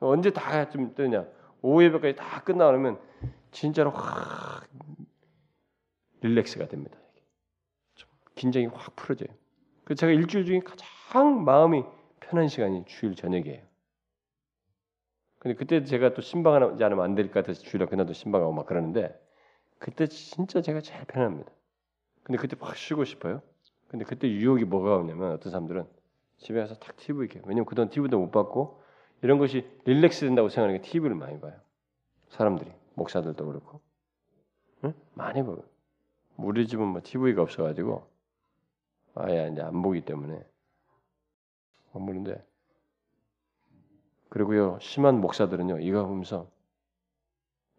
[0.00, 1.26] 언제 다 좀 뜨냐?
[1.62, 2.98] 오후 예배까지 다 끝나면
[3.50, 4.66] 진짜로 확
[6.22, 6.96] 릴렉스가 됩니다.
[8.34, 9.28] 긴장이 확 풀어져요.
[9.84, 11.84] 그 제가 일주일 중에 가장 마음이
[12.20, 13.62] 편한 시간이 주일 저녁이에요.
[15.38, 19.18] 근데 그때 제가 또 신방하지 않으면 안 될 것 같아서 주일에 그날도 신방하고 막 그러는데
[19.78, 21.50] 그때 진짜 제가 제일 편합니다.
[22.22, 23.42] 근데 그때 확 쉬고 싶어요.
[23.88, 25.86] 근데 그때 유혹이 뭐가 오냐면 어떤 사람들은
[26.38, 28.79] 집에 가서 탁 TV 이렇게 왜냐면 그동안 TV도 못 봤고
[29.22, 31.54] 이런 것이 릴렉스 된다고 생각하니까 TV를 많이 봐요.
[32.30, 33.80] 사람들이 목사들도 그렇고
[34.84, 34.94] 응?
[35.14, 35.62] 많이 봐요.
[36.36, 38.08] 우리 집은 뭐 TV가 없어가지고
[39.14, 40.42] 아예 이제 안 보기 때문에
[41.92, 42.42] 안 보는데
[44.28, 46.48] 그리고요 심한 목사들은요 이거 보면서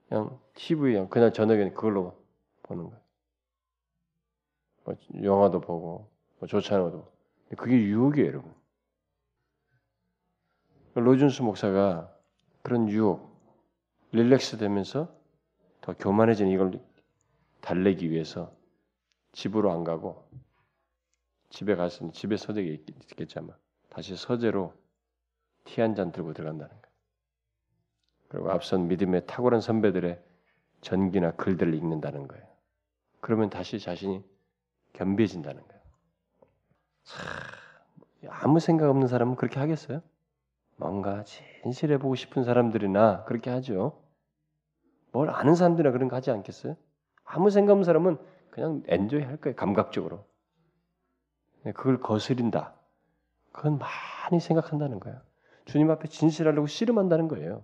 [0.10, 2.22] 그냥 TV 그냥 그날 저녁에는 그걸로
[2.64, 3.02] 보는 거예요.
[4.84, 7.12] 뭐 영화도 보고 뭐 좋지 않은 것도
[7.58, 8.54] 그게 유혹이에요, 여러분.
[10.96, 12.14] 로준수 목사가
[12.64, 13.32] 그런 유혹,
[14.12, 15.14] 릴렉스 되면서
[15.82, 16.80] 더 교만해진 이걸
[17.62, 18.54] 달래기 위해서
[19.32, 20.28] 집으로 안 가고
[21.50, 23.54] 집에 갔으니 집에 서재에 있겠지 아마
[23.90, 24.74] 다시 서재로
[25.66, 26.82] 티 한 잔 들고 들어간다는 거예요.
[28.28, 30.22] 그리고 앞선 믿음의 탁월한 선배들의
[30.82, 32.46] 전기나 글들을 읽는다는 거예요.
[33.20, 34.24] 그러면 다시 자신이
[34.94, 35.82] 겸비해진다는 거예요.
[37.04, 37.28] 참,
[38.30, 40.02] 아무 생각 없는 사람은 그렇게 하겠어요?
[40.82, 44.02] 뭔가 진실해 보고 싶은 사람들이나 그렇게 하죠.
[45.12, 46.76] 뭘 아는 사람들이나 그런 거 하지 않겠어요?
[47.24, 48.18] 아무 생각 없는 사람은
[48.50, 49.56] 그냥 엔조이 할 거예요.
[49.56, 50.26] 감각적으로.
[51.64, 52.74] 네, 그걸 거스린다.
[53.52, 55.22] 그건 많이 생각한다는 거예요.
[55.66, 57.64] 주님 앞에 진실하려고 씨름한다는 거예요.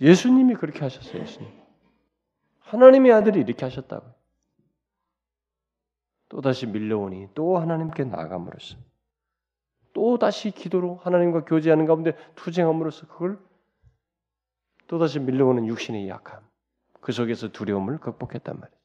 [0.00, 1.22] 예수님이 그렇게 하셨어요.
[1.22, 1.48] 예수님.
[2.58, 4.04] 하나님의 아들이 이렇게 하셨다고.
[6.28, 8.78] 또다시 밀려오니 또 하나님께 나아감으로써
[9.92, 13.38] 또다시 기도로 하나님과 교제하는 가운데 투쟁함으로써 그걸
[14.86, 16.40] 또다시 밀려오는 육신의 약함
[17.00, 18.82] 그 속에서 두려움을 극복했단 말이에요.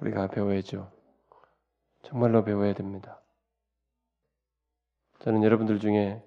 [0.00, 0.90] 우리가 배워야죠.
[2.02, 3.20] 정말로 배워야 됩니다.
[5.20, 6.22] 저는 여러분들 중에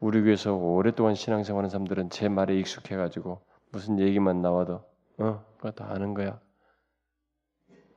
[0.00, 3.40] 우리 교회에서 오랫동안 신앙생활하는 사람들은 제 말에 익숙해가지고
[3.70, 4.84] 무슨 얘기만 나와도
[5.18, 6.40] 어 그거 다 아는 거야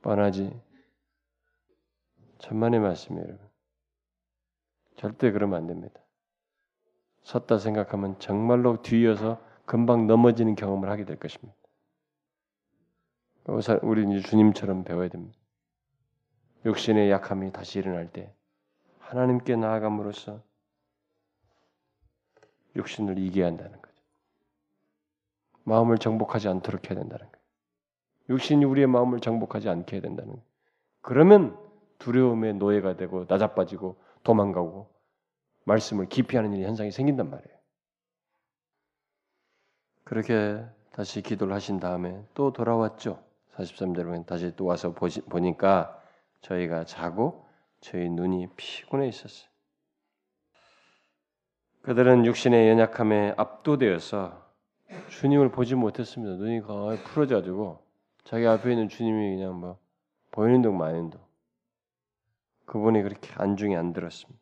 [0.02, 0.58] 뻔하지.
[2.38, 3.47] 천만의 말씀이에요.
[4.98, 6.00] 절대 그러면 안 됩니다.
[7.22, 11.56] 섰다 생각하면 정말로 뒤이어서 금방 넘어지는 경험을 하게 될 것입니다.
[13.82, 15.38] 우리 주님처럼 배워야 됩니다.
[16.64, 18.34] 육신의 약함이 다시 일어날 때
[18.98, 20.42] 하나님께 나아감으로써
[22.74, 24.02] 육신을 이겨야 한다는 거죠.
[25.62, 27.44] 마음을 정복하지 않도록 해야 된다는 거예요.
[28.30, 30.44] 육신이 우리의 마음을 정복하지 않게 해야 된다는 거예요.
[31.02, 31.56] 그러면
[31.98, 34.90] 두려움의 노예가 되고 나자빠지고 도망가고
[35.64, 37.58] 말씀을 기피하는 일 현상이 생긴단 말이에요.
[40.04, 40.62] 그렇게
[40.92, 43.22] 다시 기도를 하신 다음에 또 돌아왔죠.
[43.54, 45.98] 43절에 보면 다시 또 와서 보시, 보니까
[46.42, 47.46] 저희가 자고
[47.80, 49.48] 저희 눈이 피곤해 있었어요.
[51.82, 54.46] 그들은 육신의 연약함에 압도되어서
[55.08, 56.34] 주님을 보지 못했습니다.
[56.34, 57.82] 눈이 거의 풀어져가지고
[58.24, 59.78] 자기 앞에 있는 주님이 그냥 뭐
[60.32, 61.27] 보이는 둥 마는 둥.
[62.68, 64.38] 그분이 그렇게 안중에 안 들었습니다.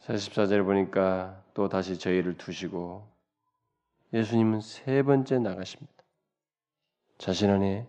[0.00, 3.06] 44절 보니까 또 다시 저희를 두시고
[4.12, 5.92] 예수님은 세 번째 나가십니다.
[7.18, 7.88] 자신 안에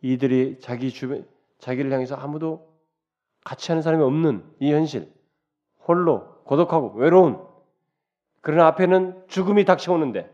[0.00, 1.26] 이들이 자기 주변
[1.58, 2.72] 자기를 향해서 아무도
[3.42, 5.12] 같이 하는 사람이 없는 이 현실,
[5.86, 7.44] 홀로 고독하고 외로운
[8.40, 10.30] 그러나 앞에는 죽음이 닥쳐오는데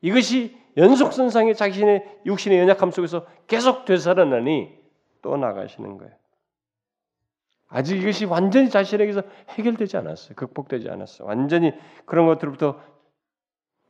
[0.00, 4.85] 이것이 연속선상의 자신의 육신의 연약함 속에서 계속 되살아나니
[5.26, 6.12] 또 나가시는 거예요.
[7.66, 10.36] 아직 이것이 완전히 자신에게서 해결되지 않았어요.
[10.36, 11.26] 극복되지 않았어요.
[11.26, 11.72] 완전히
[12.04, 12.80] 그런 것들부터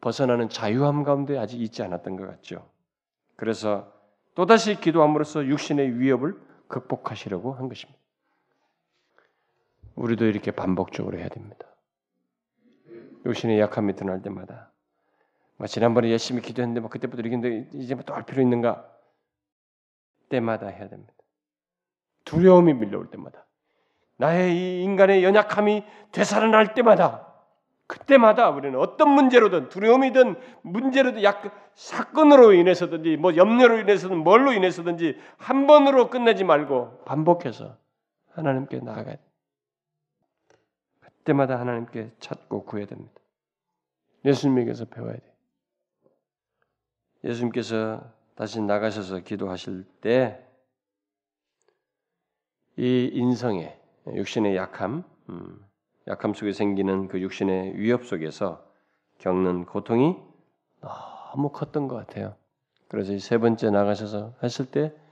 [0.00, 2.66] 벗어나는 자유함 가운데 아직 있지 않았던 것 같죠.
[3.36, 3.92] 그래서
[4.34, 8.00] 또다시 기도함으로써 육신의 위협을 극복하시려고 한 것입니다.
[9.94, 11.66] 우리도 이렇게 반복적으로 해야 됩니다.
[13.26, 14.72] 육신의 약함이 드러날 때마다
[15.58, 18.90] 뭐 지난번에 열심히 기도했는데 뭐 그때부터 이겼는데 이제 뭐 또할 필요 있는가?
[20.30, 21.12] 때마다 해야 됩니다.
[22.26, 23.46] 두려움이 밀려올 때마다
[24.18, 27.26] 나의 이 인간의 연약함이 되살아날 때마다
[27.86, 35.66] 그때마다 우리는 어떤 문제로든 두려움이든 문제로든 약 사건으로 인해서든지 뭐 염려로 인해서든 뭘로 인해서든지 한
[35.66, 37.76] 번으로 끝내지 말고 반복해서
[38.32, 39.20] 하나님께 나아가야 돼.
[41.00, 43.20] 그때마다 하나님께 찾고 구해야 됩니다.
[44.24, 45.34] 예수님에게서 배워야 돼.
[47.24, 48.02] 예수님께서
[48.34, 50.45] 다시 나가셔서 기도하실 때
[52.76, 53.78] 이 인성의
[54.14, 55.64] 육신의 약함, 음,
[56.08, 58.64] 약함 속에 생기는 그 육신의 위협 속에서
[59.18, 60.16] 겪는 고통이
[60.80, 62.34] 너무 컸던 것 같아요.
[62.88, 65.06] 그래서 세 번째 나가셔서 했을 때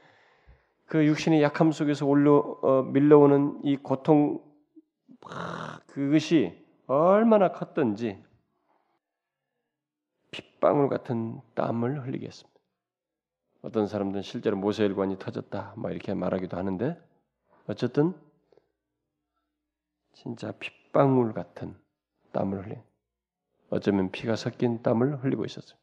[0.86, 4.40] 그 육신의 약함 속에서 올려 어, 밀려오는 이 고통
[5.86, 8.22] 그것이 얼마나 컸던지
[10.30, 12.60] 핏방울 같은 땀을 흘리겠습니다.
[13.62, 17.00] 어떤 사람들은 실제로 모세혈관이 터졌다, 뭐 이렇게 말하기도 하는데
[17.66, 18.14] 어쨌든
[20.12, 21.76] 진짜 핏방울 같은
[22.32, 22.82] 땀을 흘린
[23.70, 25.78] 어쩌면 피가 섞인 땀을 흘리고 있었어요.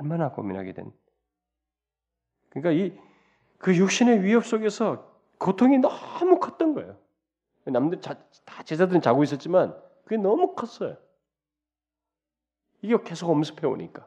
[0.00, 0.92] 얼마나 고민하게 된.
[2.50, 3.14] 그러니까 이
[3.64, 6.98] 그 육신의 위협 속에서 고통이 너무 컸던 거예요.
[7.64, 10.98] 남들 자, 다 제자들은 자고 있었지만 그게 너무 컸어요.
[12.82, 14.06] 이게 계속 엄습해 오니까.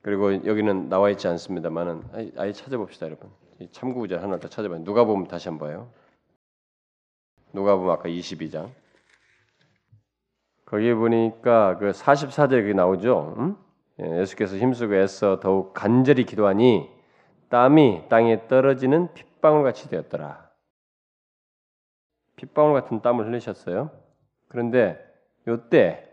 [0.00, 3.30] 그리고 여기는 나와 있지 않습니다만은 아예 찾아봅시다, 여러분.
[3.70, 4.84] 참고 구절 하나 더 찾아봐요.
[4.84, 5.90] 누가 보면 다시 한번 봐요.
[7.52, 8.70] 누가 보면 아까 22장.
[10.64, 13.34] 거기에 보니까 그 44절에 그 나오죠.
[13.38, 13.56] 음?
[13.98, 16.88] 예수께서 힘쓰고 애써 더욱 간절히 기도하니
[17.50, 20.50] 땀이 땅에 떨어지는 핏방울 같이 되었더라.
[22.36, 23.90] 핏방울 같은 땀을 흘리셨어요.
[24.48, 24.98] 그런데
[25.46, 26.08] 요때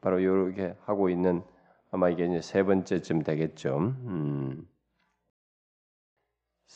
[0.00, 1.42] 바로 이렇게 하고 있는
[1.90, 3.78] 아마 이게 이제 세 번째쯤 되겠죠.
[3.78, 4.68] 음.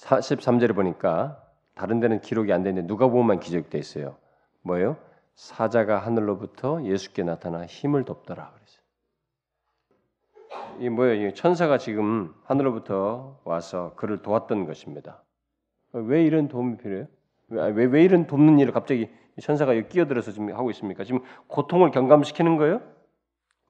[0.05, 1.43] 43절에 보니까
[1.75, 4.17] 다른 데는 기록이 안 되는데 누가 보면 기록돼 있어요.
[4.63, 4.97] 뭐예요?
[5.35, 8.79] 사자가 하늘로부터 예수께 나타나 힘을 돕더라 그랬어요.
[10.81, 11.33] 이 뭐예요?
[11.35, 15.23] 천사가 지금 하늘로부터 와서 그를 도왔던 것입니다.
[15.93, 17.07] 왜 이런 도움이 필요해요?
[17.49, 19.09] 왜, 왜 이런 돕는 일을 갑자기
[19.41, 21.05] 천사가 끼어들어서 지금 하고 있습니까?
[21.05, 22.83] 지금 고통을 경감시키는 거예요?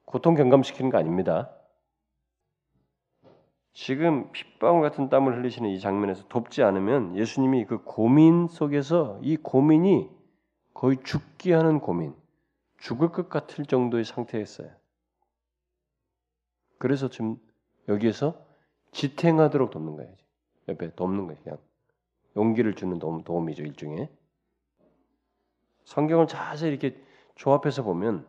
[0.05, 1.51] 고통 경감시키는 거 아닙니다.
[3.73, 10.09] 지금 핏방울 같은 땀을 흘리시는 이 장면에서 돕지 않으면 예수님이 그 고민 속에서 이 고민이
[10.73, 12.13] 거의 죽게 하는 고민,
[12.77, 14.69] 죽을 것 같을 정도의 상태였어요.
[16.77, 17.37] 그래서 지금
[17.87, 18.45] 여기에서
[18.91, 20.13] 지탱하도록 돕는 거예요.
[20.67, 21.39] 옆에 돕는 거예요.
[21.43, 21.57] 그냥
[22.35, 24.09] 용기를 주는 도움, 도움이죠 일종의.
[25.83, 27.01] 성경을 자세히 이렇게
[27.35, 28.25] 조합해서 보면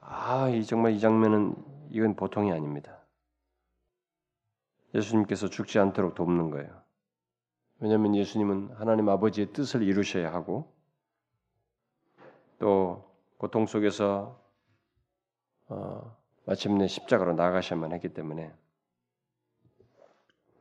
[0.00, 1.54] 아, 이 정말 이 장면은
[1.90, 2.99] 이건 보통이 아닙니다.
[4.94, 6.82] 예수님께서 죽지 않도록 돕는 거예요.
[7.78, 10.72] 왜냐하면 예수님은 하나님 아버지의 뜻을 이루셔야 하고
[12.58, 14.38] 또 고통 속에서
[15.68, 18.52] 어, 마침내 십자가로 나가셔야만 했기 때문에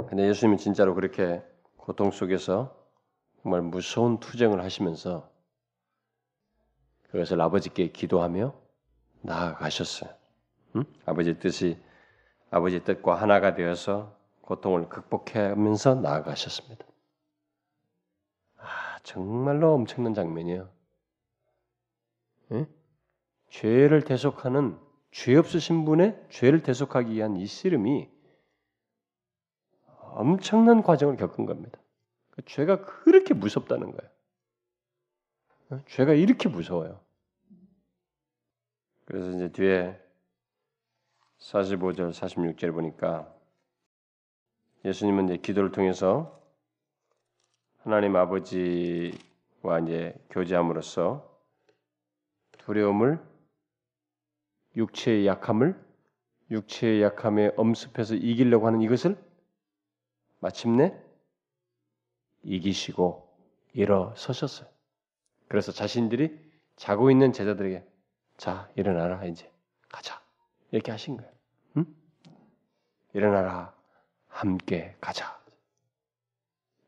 [0.07, 1.43] 근데 예수님은 진짜로 그렇게
[1.75, 2.77] 고통 속에서
[3.41, 5.29] 정말 무서운 투쟁을 하시면서
[7.11, 8.53] 그것을 아버지께 기도하며
[9.21, 10.11] 나아가셨어요.
[10.75, 10.83] 응?
[11.05, 11.77] 아버지 뜻이
[12.51, 14.18] 아버지 뜻과 하나가 되어서
[14.49, 16.83] 고통을 극복하면서 나아가셨습니다.
[18.57, 20.67] 아 정말로 엄청난 장면이에요.
[22.53, 22.67] 예?
[23.49, 24.75] 죄를 대속하는
[25.11, 28.09] 죄 없으신 분의 죄를 대속하기 위한 이 씨름이
[30.13, 31.79] 엄청난 과정을 겪은 겁니다.
[32.31, 34.11] 그 죄가 그렇게 무섭다는 거예요.
[35.73, 35.83] 예?
[35.85, 36.99] 죄가 이렇게 무서워요.
[39.05, 40.01] 그래서 이제 뒤에
[41.37, 43.38] 45절, 46절 보니까
[44.85, 46.39] 예수님은 이제 기도를 통해서
[47.79, 51.29] 하나님 아버지와 이제 교제함으로써
[52.59, 53.19] 두려움을
[54.75, 55.79] 육체의 약함을
[56.51, 59.17] 육체의 약함에 엄습해서 이기려고 하는 이것을
[60.39, 60.97] 마침내
[62.43, 63.27] 이기시고
[63.73, 64.67] 일어서셨어요.
[65.47, 66.39] 그래서 자신들이
[66.75, 67.85] 자고 있는 제자들에게
[68.37, 69.51] 자 일어나라 이제
[69.89, 70.21] 가자
[70.71, 71.31] 이렇게 하신 거예요.
[71.77, 71.85] 응?
[73.13, 73.78] 일어나라
[74.29, 75.37] 함께 가자.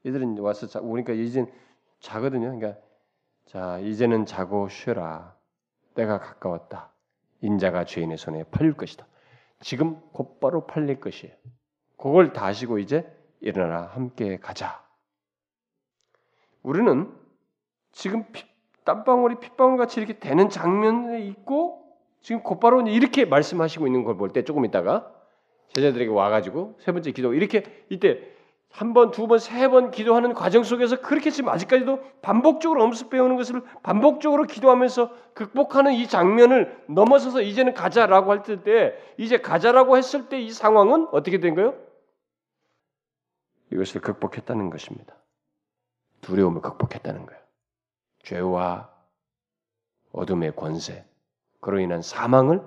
[0.04, 1.46] 이들은 와서 자, 오니까 이제
[2.00, 2.58] 자거든요.
[2.58, 2.80] 그러니까
[3.46, 5.36] 자 이제는 자고 쉬라.
[5.94, 6.90] 때가 가까웠다.
[7.42, 9.06] 인자가 죄인의 손에 팔릴 것이다.
[9.60, 11.36] 지금 곧바로 팔릴 것이에요.
[11.98, 13.06] 그걸 다 아시고 이제
[13.42, 14.84] 일어나라 함께 가자.
[16.64, 17.12] 우리는
[17.92, 18.46] 지금 피,
[18.86, 24.44] 땀방울이 핏방울 같이 이렇게 되는 장면에 있고 지금 곧바로 이렇게 말씀하시고 있는 걸 볼 때
[24.44, 25.12] 조금 있다가
[25.74, 28.30] 제자들에게 와가지고 세 번째 기도 이렇게 이때
[28.74, 33.62] 한 번, 두 번, 세 번 기도하는 과정 속에서 그렇게 지금 아직까지도 반복적으로 엄습해오는 것을
[33.84, 40.52] 반복적으로 기도하면서 극복하는 이 장면을 넘어서서 이제는 가자라고 할 때, 이제 가자라고 했을 때 이
[40.52, 41.76] 상황은 어떻게 된 거예요?
[43.74, 45.16] 이것을 극복했다는 것입니다.
[46.22, 47.42] 두려움을 극복했다는 거예요.
[48.24, 48.90] 죄와
[50.14, 51.04] 어둠의 권세,
[51.60, 52.62] 그로 인한 사망을,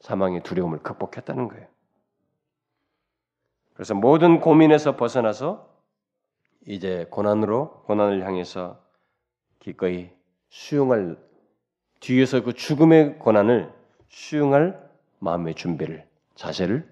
[0.00, 1.66] 사망의 두려움을 극복했다는 거예요.
[3.76, 5.70] 그래서 모든 고민에서 벗어나서
[6.66, 8.82] 이제 고난으로 고난을 향해서
[9.60, 10.10] 기꺼이
[10.48, 11.18] 수용할
[12.00, 13.70] 뒤에서 그 죽음의 고난을
[14.08, 16.88] 수용할 마음의 준비를 자세를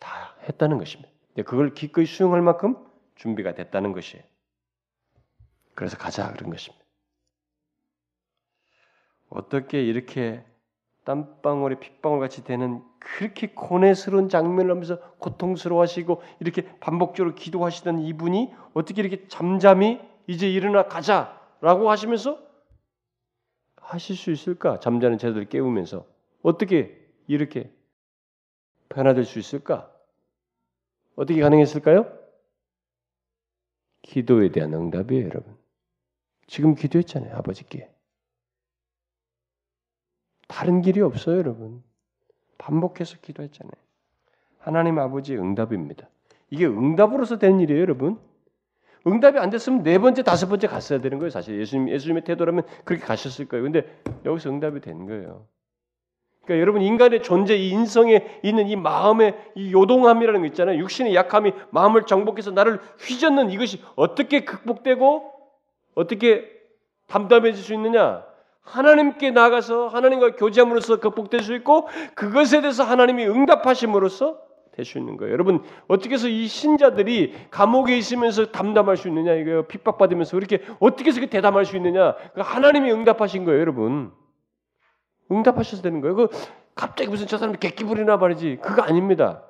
[0.00, 1.10] 다 했다는 것입니다.
[1.44, 2.76] 그걸 기꺼이 수용할 만큼
[3.14, 4.24] 준비가 됐다는 것이에요.
[5.74, 6.84] 그래서 가자 그런 것입니다.
[9.28, 10.44] 어떻게 이렇게
[11.06, 19.28] 땀방울에 핏방울 같이 되는 그렇게 고뇌스러운 장면을 하면서 고통스러워하시고 이렇게 반복적으로 기도하시던 이분이 어떻게 이렇게
[19.28, 22.44] 잠잠히 이제 일어나 가자라고 하시면서
[23.76, 24.80] 하실 수 있을까?
[24.80, 26.04] 잠자는 제자들 깨우면서
[26.42, 27.72] 어떻게 이렇게
[28.88, 29.88] 변화될 수 있을까?
[31.14, 32.12] 어떻게 가능했을까요?
[34.02, 35.56] 기도에 대한 응답이에요, 여러분.
[36.48, 37.95] 지금 기도했잖아요, 아버지께.
[40.46, 41.82] 다른 길이 없어요, 여러분.
[42.58, 43.72] 반복해서 기도했잖아요.
[44.58, 46.08] 하나님 아버지의 응답입니다.
[46.50, 48.18] 이게 응답으로서 된 일이에요, 여러분.
[49.06, 51.58] 응답이 안 됐으면 네 번째, 다섯 번째 갔어야 되는 거예요, 사실.
[51.60, 53.64] 예수님, 예수님의 태도라면 그렇게 가셨을 거예요.
[53.64, 55.46] 근데 여기서 응답이 된 거예요.
[56.44, 60.78] 그러니까 여러분 인간의 존재, 이 인성에 있는 이 마음의 이 요동함이라는 거 있잖아요.
[60.78, 65.32] 육신의 약함이 마음을 정복해서 나를 휘젓는 이것이 어떻게 극복되고
[65.94, 66.44] 어떻게
[67.08, 68.24] 담담해질 수 있느냐?
[68.66, 74.38] 하나님께 나가서 하나님과 교제함으로써 극복될 수 있고 그것에 대해서 하나님이 응답하심으로써
[74.72, 75.32] 될 수 있는 거예요.
[75.32, 81.24] 여러분 어떻게 해서 이 신자들이 감옥에 있으면서 담담할 수 있느냐 이거 핍박받으면서 그렇게 어떻게 해서
[81.24, 84.12] 대담할 수 있느냐 하나님이 응답하신 거예요, 여러분.
[85.32, 86.14] 응답하셔야 되는 거예요.
[86.14, 86.28] 그
[86.74, 89.42] 갑자기 무슨 저 사람 객기 부리나 말이지 그거 아닙니다.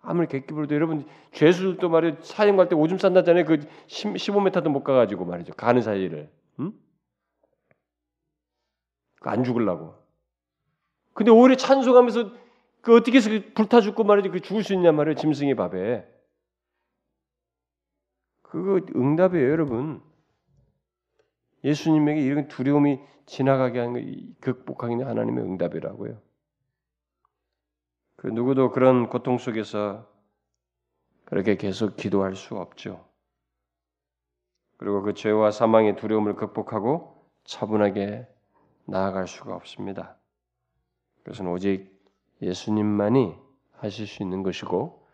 [0.00, 3.44] 아무리 객기 부려도 여러분 죄수들도 말이에요 사형 갈 때 오줌 싼다잖아요.
[3.44, 5.54] 그 15m도 못 가가지고 말이죠.
[5.54, 6.30] 가는 사이를.
[6.60, 6.72] 응?
[9.30, 9.94] 안 죽을라고.
[11.14, 12.32] 근데 오히려 찬송하면서
[12.80, 15.14] 그 어떻게 해서 그 불타 죽고 말이지 그 죽을 수 있냐 말이에요.
[15.14, 16.06] 짐승의 밥에.
[18.42, 20.02] 그거 응답이에요, 여러분.
[21.64, 26.20] 예수님에게 이런 두려움이 지나가게 하는 거, 극복하는 하나님의 응답이라고요.
[28.16, 30.08] 그 누구도 그런 고통 속에서
[31.24, 33.08] 그렇게 계속 기도할 수 없죠.
[34.76, 38.26] 그리고 그 죄와 사망의 두려움을 극복하고 차분하게
[38.84, 40.16] 나아갈 수가 없습니다.
[41.18, 41.92] 그것은 오직
[42.40, 43.34] 예수님만이
[43.72, 45.06] 하실 수 있는 것이고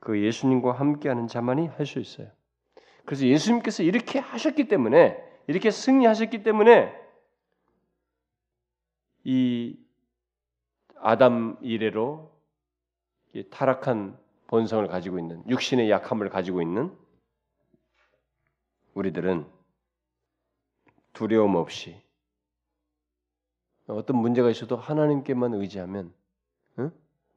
[0.00, 2.30] 그 예수님과 함께하는 자만이 할 수 있어요.
[3.04, 5.16] 그래서 예수님께서 이렇게 하셨기 때문에
[5.46, 6.94] 이렇게 승리하셨기 때문에
[9.24, 9.78] 이
[10.96, 12.30] 아담 이래로
[13.50, 16.96] 타락한 본성을 가지고 있는 육신의 약함을 가지고 있는
[18.94, 19.46] 우리들은
[21.12, 22.00] 두려움 없이
[23.88, 26.12] 어떤 문제가 있어도 하나님께만 의지하면
[26.78, 26.90] 응?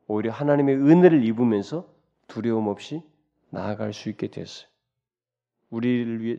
[0.07, 1.87] 오히려 하나님의 은혜를 입으면서
[2.27, 3.03] 두려움 없이
[3.49, 4.69] 나아갈 수 있게 됐어요.
[5.69, 6.37] 우리를 위해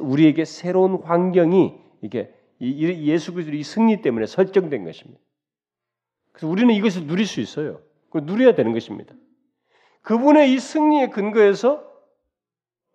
[0.00, 5.20] 우리에게 새로운 환경이 이게 예수 그리스도의 승리 때문에 설정된 것입니다.
[6.32, 7.80] 그래서 우리는 이것을 누릴 수 있어요.
[8.10, 9.14] 그 누려야 되는 것입니다.
[10.02, 11.90] 그분의 이 승리의 근거에서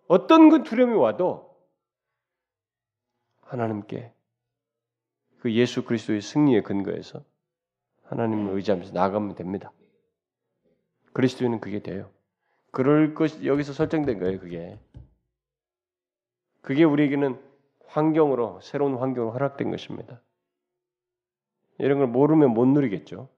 [0.06, 1.56] 어떤 그 두려움이 와도
[3.42, 4.12] 하나님께
[5.40, 7.24] 그 예수 그리스도의 승리의 근거에서
[8.04, 9.72] 하나님을 의지하면서 나가면 됩니다.
[11.12, 12.10] 그리스도인은 그게 돼요.
[12.70, 14.38] 그럴 것 여기서 설정된 거예요.
[14.38, 14.78] 그게
[16.60, 17.40] 그게 우리에게는
[17.86, 20.20] 환경으로 새로운 환경으로 허락된 것입니다.
[21.78, 23.28] 이런 걸 모르면 못 누리겠죠.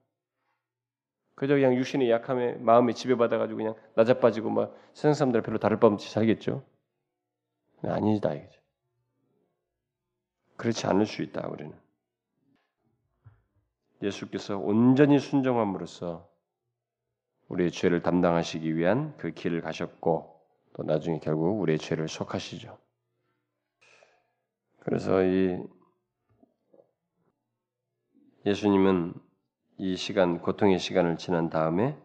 [1.35, 6.11] 그저 그냥 육신의 약함에 마음에 지배받아가지고 그냥 낮아빠지고 막 세상 사람들 별로 다를 바 없이
[6.11, 6.63] 살겠죠.
[7.81, 8.61] 아니다 이거죠.
[10.57, 11.82] 그렇지 않을 수 있다 우리는.
[14.03, 16.29] 예수께서 온전히 순종함으로써
[17.47, 20.41] 우리의 죄를 담당하시기 위한 그 길을 가셨고
[20.73, 22.77] 또 나중에 결국 우리의 죄를 속하시죠.
[24.79, 25.63] 그래서 이
[28.45, 29.13] 예수님은
[29.77, 31.97] 이 시간 고통의 시간을 지난 다음에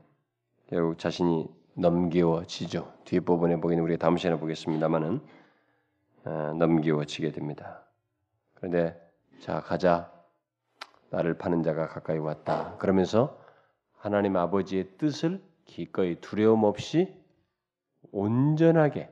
[0.69, 2.93] 결국 자신이 넘겨지죠.
[3.05, 5.21] 뒤 부분에 보기는 우리가 다음 시간에 보겠습니다만은
[6.25, 7.85] 어, 넘겨지게 됩니다.
[8.55, 9.01] 그런데
[9.41, 10.18] 자 가자
[11.11, 12.77] 나를 파는 자가 가까이 왔다.
[12.79, 13.39] 그러면서
[13.93, 17.15] 하나님 아버지의 뜻을 기꺼이 두려움 없이
[18.13, 19.11] 온전하게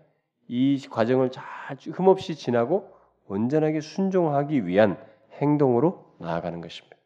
[0.49, 1.45] 이 과정을 잘
[1.93, 2.95] 흠없이 지나고
[3.27, 4.97] 온전하게 순종하기 위한
[5.33, 6.97] 행동으로 나아가는 것입니다.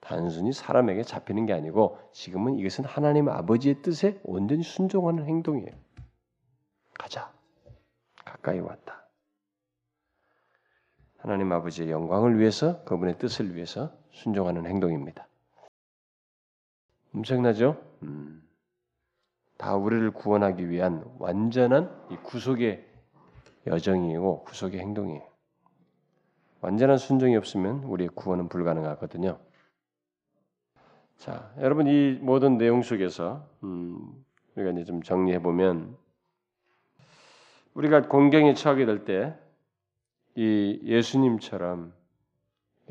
[0.00, 5.72] 단순히 사람에게 잡히는 게 아니고 지금은 이것은 하나님 아버지의 뜻에 온전히 순종하는 행동이에요.
[6.94, 7.32] 가자.
[8.24, 9.05] 가까이 왔다.
[11.26, 15.26] 하나님 아버지의 영광을 위해서 그분의 뜻을 위해서 순종하는 행동입니다.
[17.12, 17.82] 엄청나죠?
[18.04, 18.48] 음.
[19.56, 21.90] 다 우리를 구원하기 위한 완전한
[22.22, 22.86] 구속의
[23.66, 25.26] 여정이고 구속의 행동이에요.
[26.60, 29.40] 완전한 순종이 없으면 우리의 구원은 불가능하거든요.
[31.16, 34.24] 자, 여러분 이 모든 내용 속에서 음,
[34.54, 35.96] 우리가 이제 좀 정리해 보면
[37.74, 39.36] 우리가 공경에 처하게 될 때
[40.36, 41.94] 이 예수님처럼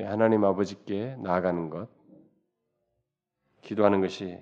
[0.00, 1.88] 하나님 아버지께 나아가는 것,
[3.62, 4.38] 기도하는 것이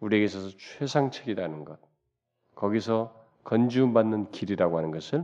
[0.00, 1.78] 우리에게 있어서 최상책이라는 것,
[2.54, 3.14] 거기서
[3.44, 5.22] 건지움받는 길이라고 하는 것을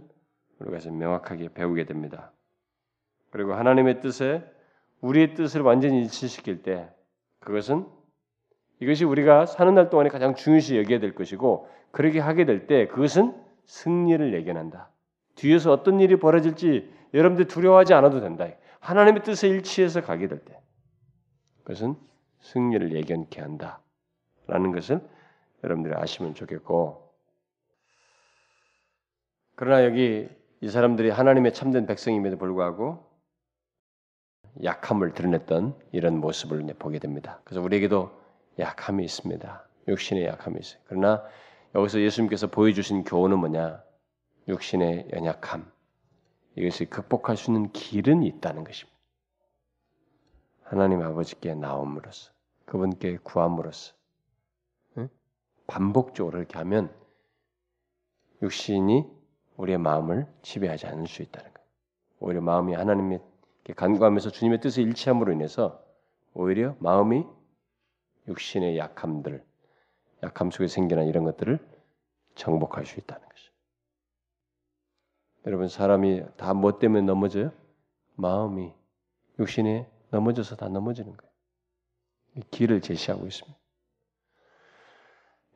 [0.58, 2.32] 우리가 명확하게 배우게 됩니다.
[3.30, 4.44] 그리고 하나님의 뜻에
[5.00, 6.90] 우리의 뜻을 완전히 일치시킬 때
[7.38, 7.86] 그것은
[8.80, 13.34] 이것이 우리가 사는 날 동안에 가장 중요시 여겨야 될 것이고 그렇게 하게 될 때 그것은
[13.64, 14.89] 승리를 예견한다.
[15.41, 18.47] 뒤에서 어떤 일이 벌어질지 여러분들 두려워하지 않아도 된다.
[18.80, 20.61] 하나님의 뜻에 일치해서 가게 될 때
[21.64, 21.97] 그것은
[22.41, 23.80] 승리를 예견케 한다
[24.47, 25.01] 라는 것을
[25.62, 27.12] 여러분들이 아시면 좋겠고
[29.57, 30.28] 그러나 여기
[30.62, 33.07] 이 사람들이 하나님의 참된 백성임에도 불구하고
[34.62, 37.41] 약함을 드러냈던 이런 모습을 보게 됩니다.
[37.45, 38.11] 그래서 우리에게도
[38.59, 39.68] 약함이 있습니다.
[39.88, 40.80] 육신의 약함이 있어요.
[40.86, 41.22] 그러나
[41.74, 43.82] 여기서 예수님께서 보여주신 교훈은 뭐냐?
[44.51, 45.70] 육신의 연약함.
[46.57, 48.98] 이것을 극복할 수 있는 길은 있다는 것입니다.
[50.64, 52.32] 하나님 아버지께 나옴으로써
[52.66, 53.94] 그분께 구함으로써
[55.66, 56.92] 반복적으로 이렇게 하면
[58.42, 59.07] 육신이
[59.57, 61.68] 우리의 마음을 지배하지 않을 수 있다는 거예요.
[62.18, 63.20] 오히려 마음이 하나님의
[63.76, 65.84] 간구하면서 주님의 뜻에 일치함으로 인해서
[66.34, 67.24] 오히려 마음이
[68.26, 69.44] 육신의 약함들,
[70.24, 71.59] 약함 속에 생겨난 이런 것들을
[72.34, 73.30] 정복할 수 있다는 것이죠.
[75.47, 77.53] 여러분 사람이 다 뭐 때문에 넘어져요?
[78.16, 78.72] 마음이
[79.38, 81.30] 육신에 넘어져서 다 넘어지는 거예요.
[82.51, 83.59] 길을 제시하고 있습니다.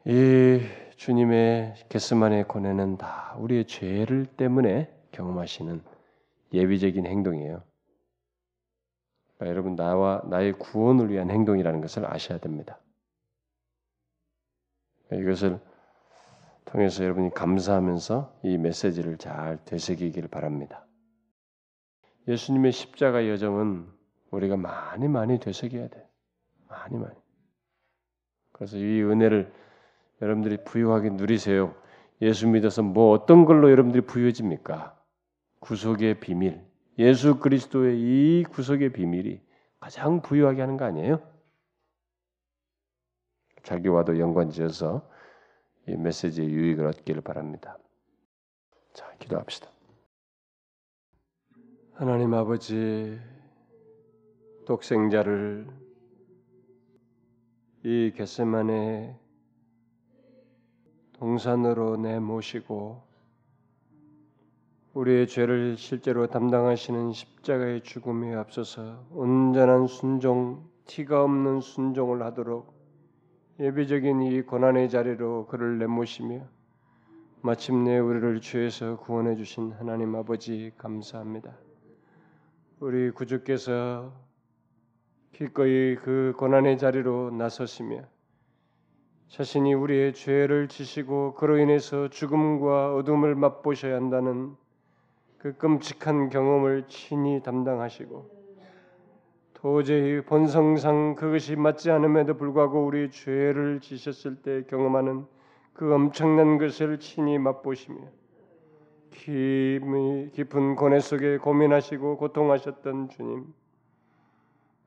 [0.07, 0.61] 이
[0.97, 5.83] 주님의 게스만의 고뇌는 다 우리의 죄를 때문에 경험하시는
[6.53, 7.63] 예비적인 행동이에요.
[9.41, 12.79] 여러분 나와 나의 구원을 위한 행동이라는 것을 아셔야 됩니다.
[15.13, 15.61] 이것을
[16.65, 20.87] 통해서 여러분이 감사하면서 이 메시지를 잘 되새기길 바랍니다.
[22.27, 23.87] 예수님의 십자가 여정은
[24.31, 26.09] 우리가 많이 많이 되새겨야 돼.
[26.69, 27.15] 많이 많이.
[28.53, 29.53] 그래서 이 은혜를
[30.23, 31.75] 여러분들이 부유하게 누리세요.
[32.23, 34.99] 예수 믿어서 뭐 어떤 걸로 여러분들이 부유해집니까?
[35.61, 36.61] 구속의 비밀.
[36.99, 39.41] 예수 그리스도의 이 구속의 비밀이
[39.81, 41.21] 가장 부유하게 하는 거 아니에요?
[43.65, 45.09] 자기와도 연관지어서
[45.87, 47.79] 이 메시지의 유익을 얻기를 바랍니다.
[48.93, 49.69] 자, 기도합시다.
[51.93, 53.19] 하나님 아버지,
[54.67, 55.67] 독생자를
[57.85, 59.15] 이 겟세만의
[61.13, 63.03] 동산으로 내모시고
[64.95, 72.74] 우리의 죄를 실제로 담당하시는 십자가의 죽음에 앞서서 온전한 순종, 티가 없는 순종을 하도록
[73.61, 76.41] 예비적인 이 고난의 자리로 그를 내모시며
[77.41, 81.57] 마침내 우리를 죄에서 구원해 주신 하나님 아버지 감사합니다.
[82.81, 84.13] 우리 구주께서
[85.31, 88.03] 기꺼이 그 고난의 자리로 나서시며
[89.29, 94.57] 자신이 우리의 죄를 지시고 그로 인해서 죽음과 어둠을 맛보셔야 한다는
[95.39, 98.44] 그 끔찍한 경험을 친히 담당하시고
[99.65, 105.25] 도저히 본성상 그것이 맞지 않음에도 불구하고 우리 죄를 지셨을 때 경험하는
[105.73, 107.97] 그 엄청난 것을 친히 맛보시며
[109.11, 113.47] 깊은 고뇌 속에 고민하시고 고통하셨던 주님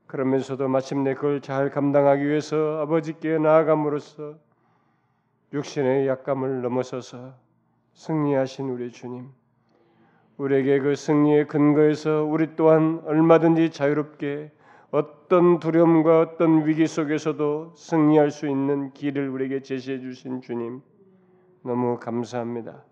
[0.05, 4.35] 그러면서도 마침내 그걸 잘 감당하기 위해서 아버지께 나아감으로써
[5.53, 7.33] 육신의 약감을 넘어서서
[7.95, 9.29] 승리하신 우리 주님.
[10.37, 14.51] 우리에게 그 승리의 근거에서 우리 또한 얼마든지 자유롭게
[14.89, 20.81] 어떤 두려움과 어떤 위기 속에서도 승리할 수 있는 길을 우리에게 제시해 주신 주님.
[21.63, 22.83] 너무 감사합니다.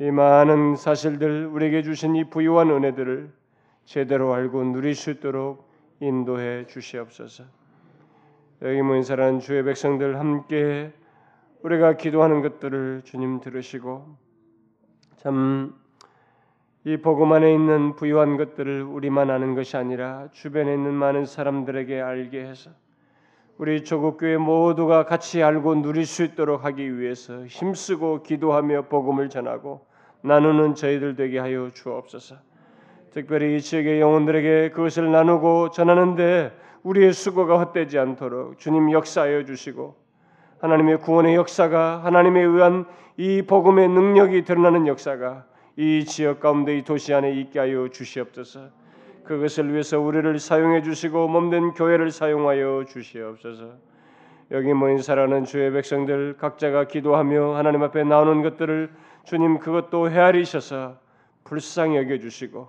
[0.00, 3.30] 이 많은 사실들 우리에게 주신 이 부유한 은혜들을
[3.84, 5.68] 제대로 알고 누릴 수 있도록
[6.00, 7.44] 인도해 주시옵소서.
[8.62, 10.92] 여기 모인 사랑 주의 백성들 함께
[11.62, 14.16] 우리가 기도하는 것들을 주님 들으시고
[15.16, 15.74] 참
[16.84, 22.44] 이 복음 안에 있는 부유한 것들을 우리만 아는 것이 아니라 주변에 있는 많은 사람들에게 알게
[22.44, 22.70] 해서
[23.58, 29.84] 우리 조국 교회 모두가 같이 알고 누릴 수 있도록 하기 위해서 힘쓰고 기도하며 복음을 전하고
[30.20, 32.36] 나누는 저희들 되게 하여 주옵소서.
[33.10, 36.52] 특별히 이 지역의 영혼들에게 그것을 나누고 전하는데
[36.84, 39.96] 우리의 수고가 헛되지 않도록 주님 역사하여 주시고
[40.60, 45.47] 하나님의 구원의 역사가 하나님에 의한 이 복음의 능력이 드러나는 역사가
[45.80, 48.68] 이 지역 가운데 이 도시 안에 있게 하여 주시옵소서.
[49.22, 53.74] 그것을 위해서 우리를 사용해 주시고 몸된 교회를 사용하여 주시옵소서.
[54.50, 58.90] 여기 모인 사랑하는 주의 백성들 각자가 기도하며 하나님 앞에 나오는 것들을
[59.22, 60.96] 주님 그것도 헤아리셔서
[61.44, 62.66] 불쌍히 여겨 주시고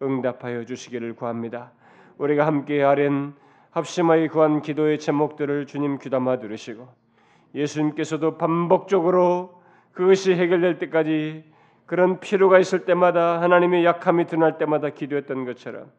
[0.00, 1.72] 응답하여 주시기를 구합니다.
[2.16, 3.34] 우리가 함께 아랜
[3.72, 6.88] 합심하여 구한 기도의 제목들을 주님 귀담아 들으시고
[7.54, 9.60] 예수님께서도 반복적으로
[9.92, 11.55] 그것이 해결될 때까지
[11.86, 15.90] 그런 필요가 있을 때마다 하나님의 약함이 드러날 때마다 기도했던 것처럼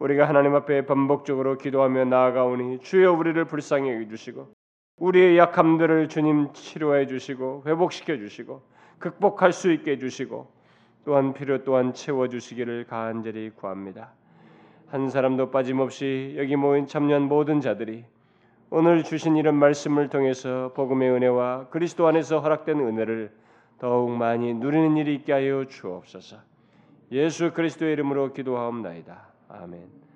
[0.00, 4.48] 우리가 하나님 앞에 반복적으로 기도하며 나아가오니 주여 우리를 불쌍히 여겨 주시고
[4.96, 8.62] 우리의 약함들을 주님 치료해 주시고 회복시켜 주시고
[8.98, 10.50] 극복할 수 있게 해 주시고
[11.04, 14.12] 또한 필요 또한 채워 주시기를 간절히 구합니다.
[14.88, 18.04] 한 사람도 빠짐없이 여기 모인 참여한 모든 자들이
[18.70, 23.30] 오늘 주신 이런 말씀을 통해서 복음의 은혜와 그리스도 안에서 허락된 은혜를
[23.78, 26.36] 더욱 많이 누리는 일이 있게 하여 주옵소서.
[27.12, 29.28] 예수 그리스도의 이름으로 기도하옵나이다.
[29.48, 30.07] 아멘.